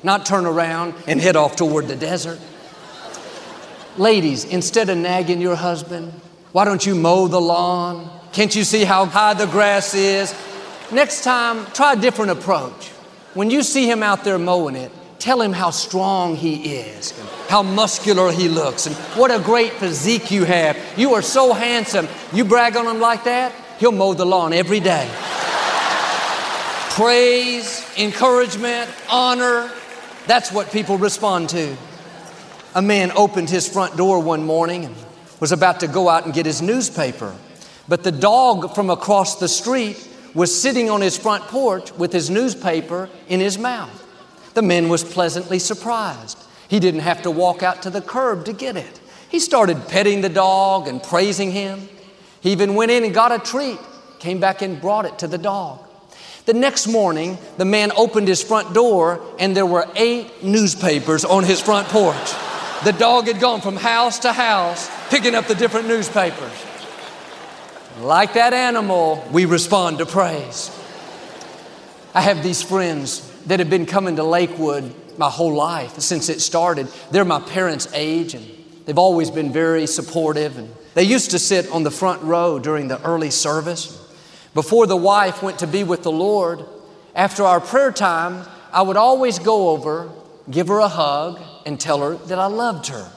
not 0.03 0.25
turn 0.25 0.47
around 0.47 0.95
and 1.07 1.21
head 1.21 1.37
off 1.37 1.57
toward 1.57 1.89
the 1.89 1.97
desert. 1.97 2.39
Ladies, 3.97 4.45
instead 4.45 4.89
of 4.89 4.99
nagging 4.99 5.41
your 5.41 5.57
husband, 5.57 6.13
why 6.53 6.65
don't 6.65 6.85
you 6.87 6.95
mow 6.95 7.27
the 7.27 7.41
lawn? 7.41 8.09
Can't 8.33 8.55
you 8.55 8.63
see 8.63 8.85
how 8.85 9.05
high 9.07 9.35
the 9.35 9.47
grass 9.47 9.95
is? 9.95 10.35
Next 10.93 11.25
time, 11.25 11.67
try 11.73 11.95
a 11.95 11.97
different 11.97 12.31
approach. 12.31 12.89
When 13.35 13.51
you 13.51 13.63
see 13.63 13.91
him 13.91 14.03
out 14.03 14.25
there 14.25 14.39
mowing 14.39 14.77
it, 14.77 14.93
tell 15.19 15.41
him 15.41 15.53
how 15.53 15.71
strong 15.71 16.37
he 16.37 16.77
is, 16.77 17.13
how 17.49 17.63
muscular 17.63 18.31
he 18.33 18.49
looks, 18.49 18.87
and 18.87 18.95
what 19.17 19.31
a 19.31 19.43
great 19.43 19.73
physique 19.73 20.31
you 20.31 20.45
have. 20.45 20.77
You 20.97 21.15
are 21.15 21.23
so 21.23 21.53
handsome. 21.53 22.09
You 22.33 22.45
brag 22.45 22.77
on 22.77 22.87
him 22.87 23.01
like 23.01 23.25
that, 23.25 23.53
he'll 23.79 23.93
mow 23.93 24.15
the 24.15 24.27
lawn 24.27 24.53
every 24.53 24.81
day. 24.81 25.09
Praise, 26.91 27.85
encouragement, 27.99 28.91
honor, 29.11 29.71
that's 30.27 30.53
what 30.53 30.71
people 30.71 30.97
respond 30.97 31.49
to. 31.51 31.77
A 32.75 32.83
man 32.83 33.11
opened 33.17 33.51
his 33.51 33.69
front 33.69 33.97
door 33.97 34.21
one 34.21 34.45
morning 34.45 34.85
and 34.85 34.95
was 35.41 35.51
about 35.51 35.81
to 35.81 35.89
go 35.89 36.09
out 36.09 36.25
and 36.25 36.33
get 36.33 36.47
his 36.47 36.63
newspaper. 36.63 37.35
But 37.89 38.05
the 38.05 38.13
dog 38.13 38.77
from 38.77 38.91
across 38.91 39.41
the 39.41 39.49
street 39.49 40.09
was 40.35 40.61
sitting 40.61 40.89
on 40.89 41.01
his 41.01 41.19
front 41.19 41.43
porch 41.45 41.93
with 41.95 42.13
his 42.13 42.31
newspaper 42.31 43.09
in 43.29 43.41
his 43.41 43.59
mouth. 43.59 44.07
The 44.55 44.63
man 44.63 44.89
was 44.89 45.03
pleasantly 45.03 45.59
surprised. 45.59 46.39
He 46.69 46.79
didn't 46.79 47.01
have 47.01 47.23
to 47.23 47.31
walk 47.33 47.65
out 47.65 47.83
to 47.83 47.91
the 47.91 48.01
curb 48.01 48.45
to 48.45 48.53
get 48.53 48.77
it. 48.77 49.01
He 49.29 49.41
started 49.41 49.89
petting 49.89 50.21
the 50.21 50.29
dog 50.29 50.87
and 50.87 51.03
praising 51.03 51.51
him. 51.51 51.89
He 52.41 52.53
even 52.53 52.77
went 52.77 52.93
in 52.93 53.03
and 53.03 53.13
got 53.13 53.33
a 53.33 53.41
treat, 53.41 53.81
came 54.21 54.39
back 54.39 54.63
and 54.63 54.81
brought 54.81 55.07
it 55.07 55.19
to 55.19 55.27
the 55.27 55.39
dog. 55.39 55.81
The 56.47 56.55
next 56.55 56.87
morning, 56.87 57.37
the 57.59 57.65
man 57.65 57.91
opened 57.97 58.29
his 58.29 58.43
front 58.43 58.73
door 58.73 59.21
and 59.41 59.57
there 59.57 59.67
were 59.67 59.89
eight 59.97 60.45
newspapers 60.45 61.25
on 61.25 61.43
his 61.43 61.61
front 61.61 61.89
porch. 61.89 62.35
The 62.83 62.93
dog 62.93 63.27
had 63.27 63.41
gone 63.41 63.61
from 63.61 63.77
house 63.77 64.21
to 64.21 64.33
house 64.33 64.89
picking 65.11 65.35
up 65.35 65.47
the 65.47 65.55
different 65.55 65.87
newspapers. 65.87 66.51
Like 68.01 68.33
that 68.33 68.55
animal, 68.55 69.23
we 69.31 69.45
respond 69.45 69.99
to 69.99 70.07
praise. 70.07 70.71
I 72.15 72.23
have 72.23 72.43
these 72.43 72.63
friends 72.63 73.21
that 73.45 73.59
have 73.59 73.69
been 73.69 73.85
coming 73.85 74.17
to 74.17 74.25
Lakewood 74.25 74.95
my 75.19 75.29
whole 75.29 75.53
life 75.53 75.99
since 75.99 76.31
it 76.31 76.41
started. 76.41 76.89
They're 77.11 77.27
my 77.27 77.41
parents' 77.41 77.87
age 77.93 78.33
and 78.33 78.47
they've 78.87 78.97
always 78.97 79.31
been 79.31 79.53
very 79.53 79.87
supportive. 79.87 80.57
And 80.57 80.75
they 80.95 81.03
used 81.03 81.33
to 81.33 81.39
sit 81.39 81.71
on 81.71 81.83
the 81.83 81.91
front 81.91 82.23
row 82.23 82.59
during 82.59 82.89
the 82.89 83.03
early 83.03 83.31
service. 83.31 83.97
Before 84.55 84.87
the 84.87 84.97
wife 84.97 85.43
went 85.43 85.59
to 85.59 85.67
be 85.67 85.85
with 85.85 86.03
the 86.03 86.11
Lord, 86.11 86.65
after 87.15 87.45
our 87.45 87.61
prayer 87.61 87.93
time, 87.93 88.49
I 88.73 88.81
would 88.81 88.97
always 88.97 89.39
go 89.39 89.69
over, 89.69 90.11
give 90.51 90.69
her 90.69 90.79
a 90.79 90.89
hug, 90.89 91.41
and 91.67 91.79
tell 91.79 92.01
her 92.01 92.17
that 92.27 92.39
I 92.39 92.47
loved 92.47 92.89
her. 92.89 93.11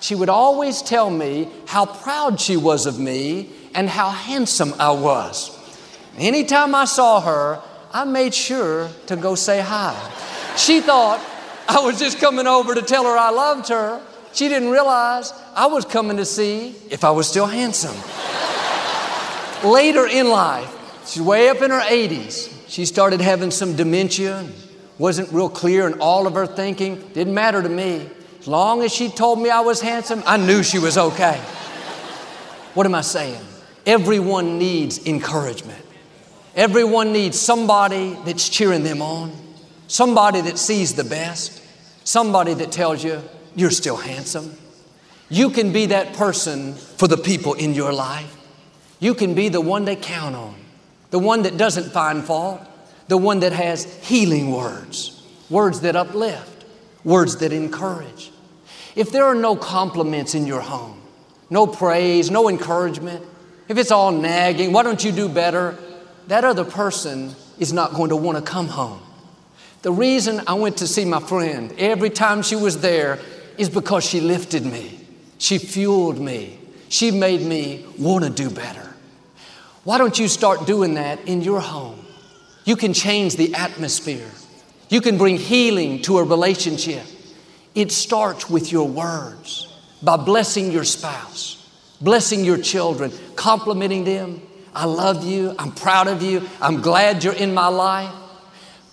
She 0.00 0.14
would 0.14 0.28
always 0.28 0.80
tell 0.82 1.10
me 1.10 1.48
how 1.66 1.86
proud 1.86 2.40
she 2.40 2.56
was 2.56 2.86
of 2.86 2.98
me 2.98 3.50
and 3.74 3.88
how 3.88 4.08
handsome 4.08 4.74
I 4.78 4.92
was. 4.92 5.56
Anytime 6.18 6.74
I 6.74 6.86
saw 6.86 7.20
her, 7.20 7.60
I 7.92 8.04
made 8.04 8.34
sure 8.34 8.88
to 9.06 9.16
go 9.16 9.34
say 9.34 9.60
hi. 9.60 9.94
She 10.56 10.80
thought 10.80 11.20
I 11.68 11.80
was 11.80 11.98
just 11.98 12.18
coming 12.18 12.46
over 12.46 12.74
to 12.74 12.82
tell 12.82 13.04
her 13.04 13.16
I 13.16 13.30
loved 13.30 13.68
her. 13.68 14.00
She 14.32 14.48
didn't 14.48 14.70
realize 14.70 15.32
I 15.54 15.66
was 15.66 15.84
coming 15.84 16.16
to 16.16 16.24
see 16.24 16.74
if 16.90 17.04
I 17.04 17.10
was 17.10 17.28
still 17.28 17.46
handsome. 17.46 17.96
Later 19.68 20.06
in 20.06 20.30
life, 20.30 20.72
she's 21.06 21.22
way 21.22 21.48
up 21.48 21.60
in 21.62 21.70
her 21.70 21.80
80s. 21.80 22.52
She 22.68 22.84
started 22.86 23.20
having 23.20 23.50
some 23.50 23.76
dementia, 23.76 24.46
wasn't 25.00 25.32
real 25.32 25.48
clear 25.48 25.86
in 25.86 25.94
all 25.94 26.26
of 26.26 26.34
her 26.34 26.46
thinking. 26.46 27.00
Didn't 27.14 27.32
matter 27.32 27.62
to 27.62 27.68
me. 27.70 28.06
As 28.38 28.46
long 28.46 28.82
as 28.82 28.92
she 28.92 29.08
told 29.08 29.40
me 29.40 29.48
I 29.48 29.60
was 29.60 29.80
handsome, 29.80 30.22
I 30.26 30.36
knew 30.36 30.62
she 30.62 30.78
was 30.78 30.98
okay. 30.98 31.38
What 32.74 32.84
am 32.84 32.94
I 32.94 33.00
saying? 33.00 33.40
Everyone 33.86 34.58
needs 34.58 35.06
encouragement. 35.06 35.82
Everyone 36.54 37.14
needs 37.14 37.38
somebody 37.38 38.14
that's 38.26 38.46
cheering 38.50 38.82
them 38.82 39.00
on, 39.00 39.32
somebody 39.86 40.42
that 40.42 40.58
sees 40.58 40.94
the 40.94 41.04
best, 41.04 41.62
somebody 42.04 42.52
that 42.54 42.70
tells 42.70 43.02
you 43.02 43.22
you're 43.56 43.70
still 43.70 43.96
handsome. 43.96 44.54
You 45.30 45.48
can 45.48 45.72
be 45.72 45.86
that 45.86 46.12
person 46.12 46.74
for 46.74 47.08
the 47.08 47.16
people 47.16 47.54
in 47.54 47.72
your 47.72 47.92
life. 47.92 48.36
You 48.98 49.14
can 49.14 49.32
be 49.32 49.48
the 49.48 49.62
one 49.62 49.86
they 49.86 49.96
count 49.96 50.36
on, 50.36 50.56
the 51.10 51.18
one 51.18 51.42
that 51.44 51.56
doesn't 51.56 51.90
find 51.90 52.22
fault, 52.22 52.60
the 53.10 53.18
one 53.18 53.40
that 53.40 53.52
has 53.52 53.84
healing 54.06 54.50
words, 54.50 55.22
words 55.50 55.82
that 55.82 55.96
uplift, 55.96 56.64
words 57.04 57.36
that 57.36 57.52
encourage. 57.52 58.30
If 58.96 59.12
there 59.12 59.24
are 59.24 59.34
no 59.34 59.54
compliments 59.56 60.34
in 60.34 60.46
your 60.46 60.62
home, 60.62 61.02
no 61.50 61.66
praise, 61.66 62.30
no 62.30 62.48
encouragement, 62.48 63.22
if 63.68 63.76
it's 63.76 63.90
all 63.90 64.12
nagging, 64.12 64.72
why 64.72 64.82
don't 64.82 65.04
you 65.04 65.12
do 65.12 65.28
better? 65.28 65.76
that 66.30 66.44
other 66.44 66.64
person 66.64 67.34
is 67.58 67.72
not 67.72 67.92
going 67.92 68.10
to 68.10 68.16
want 68.16 68.38
to 68.38 68.42
come 68.42 68.68
home. 68.68 69.00
The 69.82 69.90
reason 69.90 70.40
I 70.46 70.54
went 70.54 70.76
to 70.76 70.86
see 70.86 71.04
my 71.04 71.18
friend 71.18 71.72
every 71.76 72.08
time 72.08 72.42
she 72.42 72.54
was 72.54 72.80
there 72.80 73.18
is 73.58 73.68
because 73.68 74.04
she 74.04 74.20
lifted 74.20 74.64
me, 74.64 75.04
she 75.38 75.58
fueled 75.58 76.20
me, 76.20 76.60
she 76.88 77.10
made 77.10 77.42
me 77.42 77.84
want 77.98 78.24
to 78.24 78.30
do 78.30 78.48
better. 78.48 78.94
Why 79.82 79.98
don't 79.98 80.16
you 80.20 80.28
start 80.28 80.68
doing 80.68 80.94
that 80.94 81.18
in 81.26 81.42
your 81.42 81.60
home? 81.60 81.99
You 82.70 82.76
can 82.76 82.94
change 82.94 83.34
the 83.34 83.52
atmosphere. 83.56 84.30
You 84.90 85.00
can 85.00 85.18
bring 85.18 85.38
healing 85.38 86.02
to 86.02 86.18
a 86.18 86.22
relationship. 86.22 87.02
It 87.74 87.90
starts 87.90 88.48
with 88.48 88.70
your 88.70 88.86
words 88.86 89.76
by 90.04 90.16
blessing 90.16 90.70
your 90.70 90.84
spouse, 90.84 91.68
blessing 92.00 92.44
your 92.44 92.58
children, 92.58 93.10
complimenting 93.34 94.04
them, 94.04 94.40
I 94.72 94.84
love 94.84 95.26
you. 95.26 95.52
I'm 95.58 95.72
proud 95.72 96.06
of 96.06 96.22
you. 96.22 96.48
I'm 96.62 96.80
glad 96.80 97.24
you're 97.24 97.32
in 97.32 97.52
my 97.54 97.66
life. 97.66 98.14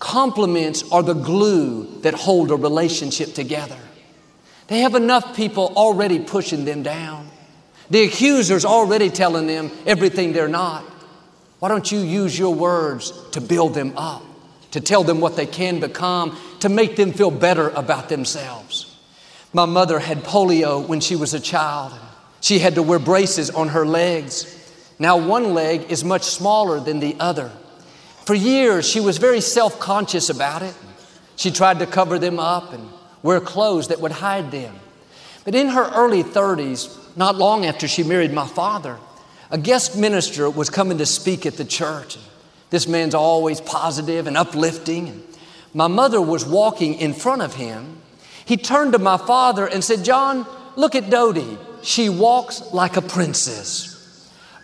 Compliments 0.00 0.82
are 0.90 1.04
the 1.04 1.14
glue 1.14 2.00
that 2.00 2.14
hold 2.14 2.50
a 2.50 2.56
relationship 2.56 3.32
together. 3.32 3.78
They 4.66 4.80
have 4.80 4.96
enough 4.96 5.36
people 5.36 5.72
already 5.76 6.18
pushing 6.18 6.64
them 6.64 6.82
down. 6.82 7.30
The 7.90 8.02
accuser's 8.02 8.64
already 8.64 9.08
telling 9.08 9.46
them 9.46 9.70
everything 9.86 10.32
they're 10.32 10.48
not. 10.48 10.84
Why 11.58 11.68
don't 11.68 11.90
you 11.90 12.00
use 12.00 12.38
your 12.38 12.54
words 12.54 13.12
to 13.32 13.40
build 13.40 13.74
them 13.74 13.96
up, 13.96 14.22
to 14.70 14.80
tell 14.80 15.02
them 15.02 15.20
what 15.20 15.36
they 15.36 15.46
can 15.46 15.80
become, 15.80 16.38
to 16.60 16.68
make 16.68 16.96
them 16.96 17.12
feel 17.12 17.30
better 17.30 17.70
about 17.70 18.08
themselves? 18.08 18.96
My 19.52 19.64
mother 19.64 19.98
had 19.98 20.18
polio 20.18 20.86
when 20.86 21.00
she 21.00 21.16
was 21.16 21.34
a 21.34 21.40
child. 21.40 21.98
She 22.40 22.58
had 22.60 22.76
to 22.76 22.82
wear 22.82 22.98
braces 22.98 23.50
on 23.50 23.68
her 23.68 23.84
legs. 23.84 24.54
Now, 24.98 25.16
one 25.16 25.54
leg 25.54 25.90
is 25.90 26.04
much 26.04 26.22
smaller 26.22 26.80
than 26.80 27.00
the 27.00 27.16
other. 27.18 27.50
For 28.24 28.34
years, 28.34 28.88
she 28.88 29.00
was 29.00 29.18
very 29.18 29.40
self 29.40 29.80
conscious 29.80 30.28
about 30.28 30.62
it. 30.62 30.74
She 31.36 31.50
tried 31.50 31.78
to 31.78 31.86
cover 31.86 32.18
them 32.18 32.38
up 32.38 32.72
and 32.72 32.88
wear 33.22 33.40
clothes 33.40 33.88
that 33.88 34.00
would 34.00 34.12
hide 34.12 34.50
them. 34.50 34.74
But 35.44 35.54
in 35.54 35.68
her 35.68 35.90
early 35.94 36.22
30s, 36.22 37.16
not 37.16 37.36
long 37.36 37.64
after 37.64 37.88
she 37.88 38.02
married 38.02 38.32
my 38.32 38.46
father, 38.46 38.98
a 39.50 39.58
guest 39.58 39.96
minister 39.96 40.50
was 40.50 40.70
coming 40.70 40.98
to 40.98 41.06
speak 41.06 41.46
at 41.46 41.56
the 41.56 41.64
church. 41.64 42.18
This 42.70 42.86
man's 42.86 43.14
always 43.14 43.60
positive 43.60 44.26
and 44.26 44.36
uplifting. 44.36 45.22
My 45.72 45.86
mother 45.86 46.20
was 46.20 46.44
walking 46.44 46.94
in 46.94 47.14
front 47.14 47.42
of 47.42 47.54
him. 47.54 48.00
He 48.44 48.56
turned 48.56 48.92
to 48.92 48.98
my 48.98 49.16
father 49.16 49.66
and 49.66 49.82
said, 49.82 50.04
John, 50.04 50.46
look 50.76 50.94
at 50.94 51.10
Dodie. 51.10 51.58
she 51.82 52.08
walks 52.08 52.62
like 52.72 52.96
a 52.96 53.02
princess. 53.02 53.94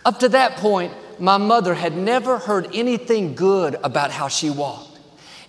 Up 0.03 0.19
to 0.19 0.29
that 0.29 0.57
point, 0.57 0.93
my 1.19 1.37
mother 1.37 1.73
had 1.73 1.95
never 1.95 2.37
heard 2.37 2.67
anything 2.73 3.35
good 3.35 3.75
about 3.83 4.11
how 4.11 4.27
she 4.27 4.49
walked. 4.49 4.99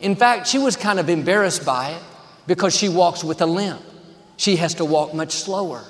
In 0.01 0.17
fact, 0.17 0.47
she 0.47 0.59
was 0.59 0.77
kind 0.77 0.99
of 0.99 1.09
embarrassed 1.09 1.65
by 1.65 1.91
it 1.91 2.03
because 2.47 2.75
she 2.75 2.89
walks 2.89 3.25
with 3.25 3.41
a 3.43 3.47
limp. 3.47 3.83
She 4.37 4.57
has 4.57 4.75
to 4.75 4.85
walk 4.85 5.15
much 5.15 5.33
slower. 5.33 5.85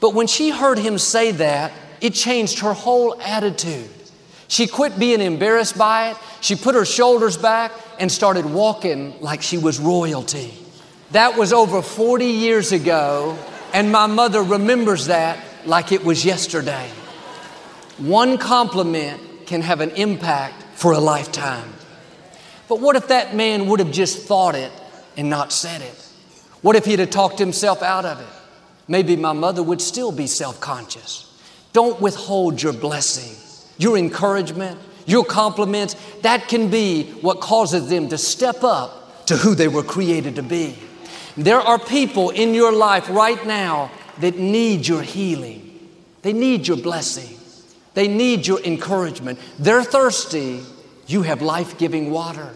But 0.00 0.14
when 0.14 0.26
she 0.26 0.50
heard 0.50 0.78
him 0.78 0.98
say 0.98 1.30
that, 1.32 1.72
it 2.06 2.14
changed 2.14 2.60
her 2.60 2.72
whole 2.72 3.20
attitude. 3.20 3.90
She 4.48 4.68
quit 4.68 4.96
being 4.98 5.20
embarrassed 5.20 5.76
by 5.76 6.10
it. 6.10 6.16
She 6.40 6.54
put 6.54 6.76
her 6.76 6.84
shoulders 6.84 7.36
back 7.36 7.72
and 7.98 8.10
started 8.10 8.46
walking 8.46 9.20
like 9.20 9.42
she 9.42 9.58
was 9.58 9.80
royalty. 9.80 10.54
That 11.10 11.36
was 11.36 11.52
over 11.52 11.82
40 11.82 12.24
years 12.24 12.70
ago, 12.70 13.36
and 13.72 13.90
my 13.90 14.06
mother 14.06 14.42
remembers 14.42 15.06
that 15.06 15.38
like 15.64 15.90
it 15.90 16.04
was 16.04 16.24
yesterday. 16.24 16.88
One 17.98 18.38
compliment 18.38 19.46
can 19.46 19.62
have 19.62 19.80
an 19.80 19.90
impact 19.90 20.62
for 20.74 20.92
a 20.92 20.98
lifetime. 20.98 21.72
But 22.68 22.80
what 22.80 22.94
if 22.94 23.08
that 23.08 23.34
man 23.34 23.66
would 23.66 23.80
have 23.80 23.90
just 23.90 24.26
thought 24.26 24.54
it 24.54 24.70
and 25.16 25.28
not 25.28 25.52
said 25.52 25.82
it? 25.82 26.08
What 26.62 26.76
if 26.76 26.84
he'd 26.84 27.00
have 27.00 27.10
talked 27.10 27.38
himself 27.38 27.82
out 27.82 28.04
of 28.04 28.20
it? 28.20 28.26
Maybe 28.86 29.16
my 29.16 29.32
mother 29.32 29.62
would 29.62 29.80
still 29.80 30.12
be 30.12 30.28
self 30.28 30.60
conscious. 30.60 31.25
Don't 31.76 32.00
withhold 32.00 32.62
your 32.62 32.72
blessing, 32.72 33.36
your 33.76 33.98
encouragement, 33.98 34.80
your 35.04 35.26
compliments. 35.26 35.94
That 36.22 36.48
can 36.48 36.70
be 36.70 37.04
what 37.20 37.42
causes 37.42 37.90
them 37.90 38.08
to 38.08 38.16
step 38.16 38.64
up 38.64 39.26
to 39.26 39.36
who 39.36 39.54
they 39.54 39.68
were 39.68 39.82
created 39.82 40.36
to 40.36 40.42
be. 40.42 40.78
There 41.36 41.60
are 41.60 41.78
people 41.78 42.30
in 42.30 42.54
your 42.54 42.72
life 42.72 43.10
right 43.10 43.46
now 43.46 43.90
that 44.20 44.38
need 44.38 44.88
your 44.88 45.02
healing, 45.02 45.78
they 46.22 46.32
need 46.32 46.66
your 46.66 46.78
blessing, 46.78 47.36
they 47.92 48.08
need 48.08 48.46
your 48.46 48.62
encouragement. 48.62 49.38
They're 49.58 49.84
thirsty, 49.84 50.62
you 51.06 51.24
have 51.24 51.42
life 51.42 51.76
giving 51.76 52.10
water. 52.10 52.54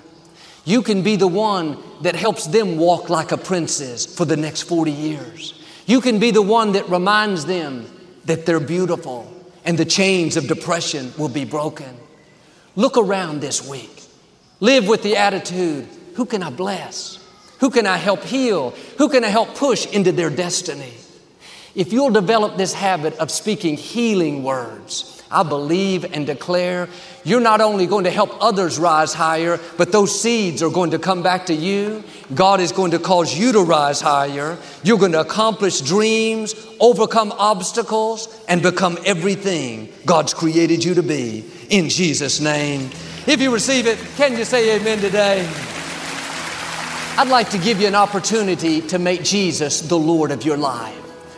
You 0.65 0.81
can 0.81 1.03
be 1.03 1.17
the 1.17 1.29
one 1.29 1.77
that 2.01 2.15
helps 2.15 2.47
them 2.47 2.79
walk 2.79 3.11
like 3.11 3.33
a 3.33 3.37
princess 3.37 4.07
for 4.07 4.25
the 4.25 4.39
next 4.39 4.63
40 4.63 4.91
years. 4.91 5.63
You 5.85 6.01
can 6.01 6.19
be 6.21 6.31
the 6.31 6.41
one 6.41 6.73
that 6.73 6.89
reminds 6.89 7.45
them 7.45 7.85
that 8.25 8.47
they're 8.47 8.61
beautiful 8.61 9.33
and 9.65 9.79
the 9.79 9.85
chains 9.85 10.37
of 10.37 10.47
depression 10.47 11.13
will 11.19 11.29
be 11.29 11.45
broken. 11.45 11.97
Look 12.77 12.97
around 12.97 13.41
this 13.41 13.67
week. 13.69 14.03
Live 14.61 14.89
with 14.89 15.03
the 15.03 15.17
attitude 15.17 15.89
who 16.15 16.27
can 16.27 16.43
I 16.43 16.51
bless? 16.51 17.19
Who 17.61 17.71
can 17.71 17.87
I 17.87 17.97
help 17.97 18.23
heal? 18.23 18.71
Who 18.99 19.09
can 19.09 19.25
I 19.25 19.29
help 19.29 19.55
push 19.55 19.87
into 19.87 20.13
their 20.13 20.31
destiny? 20.31 20.93
If 21.75 21.93
you'll 21.93 22.11
develop 22.11 22.57
this 22.57 22.73
habit 22.73 23.17
of 23.19 23.31
speaking 23.31 23.77
healing 23.77 24.43
words, 24.43 25.23
I 25.31 25.45
believe 25.45 26.05
and 26.13 26.27
declare 26.27 26.89
you're 27.23 27.41
not 27.41 27.61
only 27.61 27.87
going 27.87 28.05
to 28.05 28.11
help 28.11 28.37
others 28.43 28.79
rise 28.79 29.15
higher, 29.15 29.61
but 29.77 29.93
those 29.93 30.21
seeds 30.21 30.63
are 30.63 30.71
going 30.71 30.91
to 30.91 30.99
come 30.99 31.23
back 31.23 31.47
to 31.47 31.55
you. 31.55 32.03
God 32.35 32.61
is 32.61 32.71
going 32.71 32.93
to 32.93 32.99
cause 32.99 33.37
you 33.37 33.53
to 33.53 33.61
rise 33.61 34.01
higher. 34.01 34.57
You're 34.85 34.99
going 34.99 35.13
to 35.13 35.21
accomplish 35.21 35.81
dreams, 35.81 36.55
overcome 36.79 37.33
obstacles, 37.33 38.29
and 38.49 38.63
become 38.63 38.99
everything 39.05 39.93
God's 40.07 40.33
created 40.33 40.85
you 40.85 40.95
to 40.95 41.03
be. 41.03 41.45
In 41.71 41.89
Jesus' 41.89 42.41
name. 42.41 42.91
If 43.27 43.41
you 43.41 43.53
receive 43.53 43.87
it, 43.87 43.99
can 44.17 44.37
you 44.37 44.45
say 44.45 44.77
amen 44.77 44.99
today? 45.01 45.49
I'd 47.17 47.29
like 47.29 47.51
to 47.51 47.59
give 47.59 47.81
you 47.81 47.89
an 47.89 47.95
opportunity 47.95 48.81
to 48.83 48.99
make 48.99 49.25
Jesus 49.25 49.81
the 49.83 49.99
Lord 49.99 50.31
of 50.31 50.45
your 50.45 50.57
life. 50.57 50.97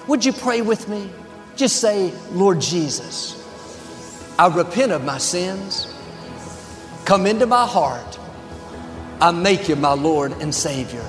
Would 0.08 0.24
you 0.24 0.32
pray 0.32 0.60
with 0.60 0.88
me? 0.88 1.08
Just 1.56 1.80
say, 1.80 2.12
Lord 2.32 2.60
Jesus. 2.60 3.38
I 4.38 4.46
repent 4.48 4.92
of 4.92 5.04
my 5.04 5.18
sins. 5.18 5.92
Come 7.04 7.26
into 7.26 7.46
my 7.46 7.66
heart. 7.66 8.18
I 9.22 9.30
make 9.30 9.68
you 9.68 9.76
my 9.76 9.92
Lord 9.92 10.32
and 10.40 10.52
Savior. 10.52 11.08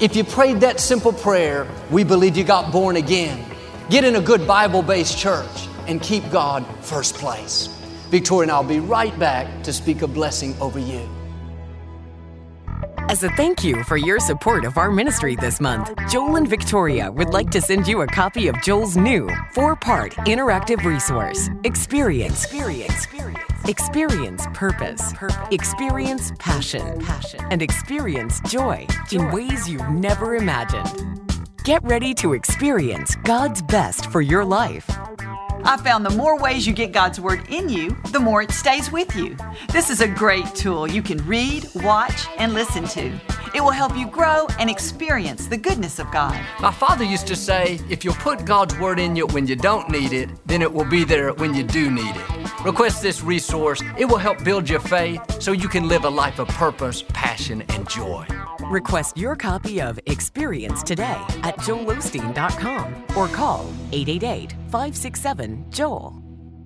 If 0.00 0.16
you 0.16 0.24
prayed 0.24 0.60
that 0.60 0.80
simple 0.80 1.12
prayer, 1.12 1.68
we 1.90 2.02
believe 2.02 2.34
you 2.34 2.44
got 2.44 2.72
born 2.72 2.96
again. 2.96 3.44
Get 3.90 4.04
in 4.04 4.16
a 4.16 4.22
good 4.22 4.46
Bible 4.46 4.82
based 4.82 5.18
church 5.18 5.68
and 5.86 6.00
keep 6.00 6.30
God 6.30 6.64
first 6.80 7.16
place. 7.16 7.66
Victoria 8.08 8.44
and 8.44 8.50
I'll 8.50 8.64
be 8.64 8.80
right 8.80 9.16
back 9.18 9.62
to 9.64 9.72
speak 9.74 10.00
a 10.00 10.08
blessing 10.08 10.56
over 10.62 10.78
you. 10.78 11.06
As 13.10 13.22
a 13.22 13.28
thank 13.36 13.62
you 13.62 13.84
for 13.84 13.98
your 13.98 14.18
support 14.18 14.64
of 14.64 14.78
our 14.78 14.90
ministry 14.90 15.36
this 15.36 15.60
month, 15.60 15.92
Joel 16.08 16.36
and 16.36 16.48
Victoria 16.48 17.12
would 17.12 17.34
like 17.34 17.50
to 17.50 17.60
send 17.60 17.86
you 17.86 18.00
a 18.00 18.06
copy 18.06 18.48
of 18.48 18.58
Joel's 18.62 18.96
new 18.96 19.28
four 19.52 19.76
part 19.76 20.14
interactive 20.24 20.86
resource 20.86 21.50
Experience. 21.64 22.44
Experience. 22.44 23.04
Experience 23.04 23.51
purpose, 24.54 25.12
purpose. 25.12 25.46
experience 25.52 26.32
passion, 26.38 27.00
passion, 27.00 27.40
and 27.50 27.62
experience 27.62 28.40
joy, 28.40 28.86
joy 29.08 29.20
in 29.20 29.30
ways 29.30 29.68
you've 29.68 29.88
never 29.90 30.34
imagined. 30.34 31.20
Get 31.64 31.82
ready 31.84 32.12
to 32.14 32.32
experience 32.32 33.14
God's 33.24 33.62
best 33.62 34.10
for 34.10 34.20
your 34.20 34.44
life. 34.44 34.90
I 35.64 35.76
found 35.76 36.04
the 36.04 36.10
more 36.10 36.38
ways 36.38 36.66
you 36.66 36.72
get 36.72 36.92
God's 36.92 37.20
Word 37.20 37.46
in 37.48 37.68
you, 37.68 37.96
the 38.10 38.18
more 38.18 38.42
it 38.42 38.50
stays 38.50 38.90
with 38.90 39.14
you. 39.14 39.36
This 39.72 39.90
is 39.90 40.00
a 40.00 40.08
great 40.08 40.46
tool 40.54 40.88
you 40.88 41.02
can 41.02 41.18
read, 41.26 41.66
watch, 41.76 42.26
and 42.36 42.52
listen 42.52 42.84
to. 42.88 43.12
It 43.54 43.62
will 43.62 43.70
help 43.70 43.96
you 43.96 44.06
grow 44.06 44.48
and 44.58 44.68
experience 44.68 45.46
the 45.46 45.56
goodness 45.56 45.98
of 45.98 46.10
God. 46.10 46.38
My 46.60 46.72
father 46.72 47.04
used 47.04 47.26
to 47.28 47.36
say, 47.36 47.78
if 47.88 48.04
you 48.04 48.12
put 48.12 48.44
God's 48.44 48.76
Word 48.78 48.98
in 48.98 49.14
you 49.14 49.26
when 49.28 49.46
you 49.46 49.54
don't 49.54 49.88
need 49.88 50.12
it, 50.12 50.30
then 50.46 50.62
it 50.62 50.72
will 50.72 50.88
be 50.88 51.04
there 51.04 51.32
when 51.34 51.54
you 51.54 51.62
do 51.62 51.90
need 51.90 52.16
it. 52.16 52.64
Request 52.64 53.00
this 53.02 53.22
resource. 53.22 53.82
It 53.98 54.06
will 54.06 54.18
help 54.18 54.42
build 54.42 54.68
your 54.68 54.80
faith 54.80 55.40
so 55.40 55.52
you 55.52 55.68
can 55.68 55.86
live 55.86 56.04
a 56.04 56.10
life 56.10 56.38
of 56.38 56.48
purpose, 56.48 57.04
passion, 57.08 57.62
and 57.68 57.88
joy. 57.88 58.26
Request 58.70 59.18
your 59.18 59.36
copy 59.36 59.80
of 59.80 59.98
Experience 60.06 60.82
today 60.82 61.20
at 61.42 61.56
joelosteen.com 61.58 62.94
or 63.16 63.28
call 63.28 63.68
888 63.92 64.52
567 64.70 65.66
Joel. 65.70 66.22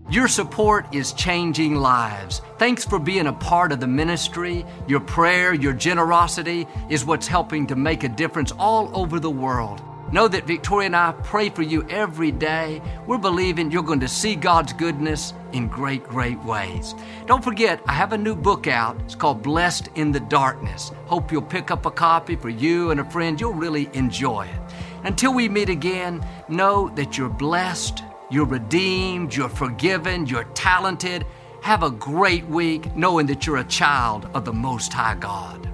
Your 0.09 0.29
support 0.29 0.95
is 0.95 1.13
changing 1.15 1.75
lives. 1.75 2.41
Thanks 2.59 2.85
for 2.85 3.01
being 3.01 3.27
a 3.27 3.33
part 3.33 3.73
of 3.73 3.81
the 3.81 3.89
ministry. 3.89 4.65
Your 4.87 5.01
prayer, 5.01 5.53
your 5.53 5.73
generosity 5.73 6.67
is 6.89 7.05
what's 7.05 7.27
helping 7.27 7.67
to 7.67 7.75
make 7.75 8.05
a 8.05 8.09
difference 8.09 8.53
all 8.53 8.89
over 8.97 9.19
the 9.19 9.31
world. 9.31 9.83
Know 10.13 10.29
that 10.29 10.47
Victoria 10.47 10.87
and 10.87 10.95
I 10.95 11.11
pray 11.25 11.51
for 11.51 11.63
you 11.63 11.85
every 11.89 12.31
day. 12.31 12.81
We're 13.09 13.19
believing 13.19 13.73
you're 13.73 13.83
going 13.83 14.01
to 14.01 14.09
see 14.09 14.37
God's 14.37 14.73
goodness 14.73 15.35
in 15.53 15.67
great, 15.67 16.05
great 16.05 16.41
ways. 16.45 16.95
Don't 17.27 17.43
forget, 17.43 17.81
I 17.87 17.93
have 17.95 18.13
a 18.13 18.19
new 18.19 18.37
book 18.37 18.69
out. 18.69 19.01
It's 19.01 19.17
called 19.17 19.43
Blessed 19.43 19.89
in 19.97 20.13
the 20.13 20.21
Darkness. 20.21 20.93
Hope 21.07 21.33
you'll 21.33 21.43
pick 21.43 21.73
up 21.73 21.87
a 21.87 21.91
copy 21.91 22.37
for 22.37 22.51
you 22.51 22.93
and 22.93 23.01
a 23.01 23.11
friend. 23.11 23.41
You'll 23.41 23.53
really 23.53 23.91
enjoy 23.95 24.47
it. 24.47 24.75
Until 25.03 25.35
we 25.35 25.49
meet 25.49 25.71
again, 25.71 26.25
know 26.49 26.89
that 26.91 27.19
you're 27.19 27.29
blessed, 27.29 28.05
you're 28.31 28.47
redeemed, 28.47 29.35
you're 29.35 29.49
forgiven, 29.49 30.27
you're 30.27 30.45
talented. 30.55 31.27
Have 31.63 31.83
a 31.83 31.91
great 31.91 32.47
week 32.47 32.95
knowing 32.95 33.27
that 33.27 33.45
you're 33.45 33.57
a 33.57 33.65
child 33.65 34.31
of 34.35 34.45
the 34.45 34.53
Most 34.53 34.93
High 34.93 35.17
God. 35.17 35.69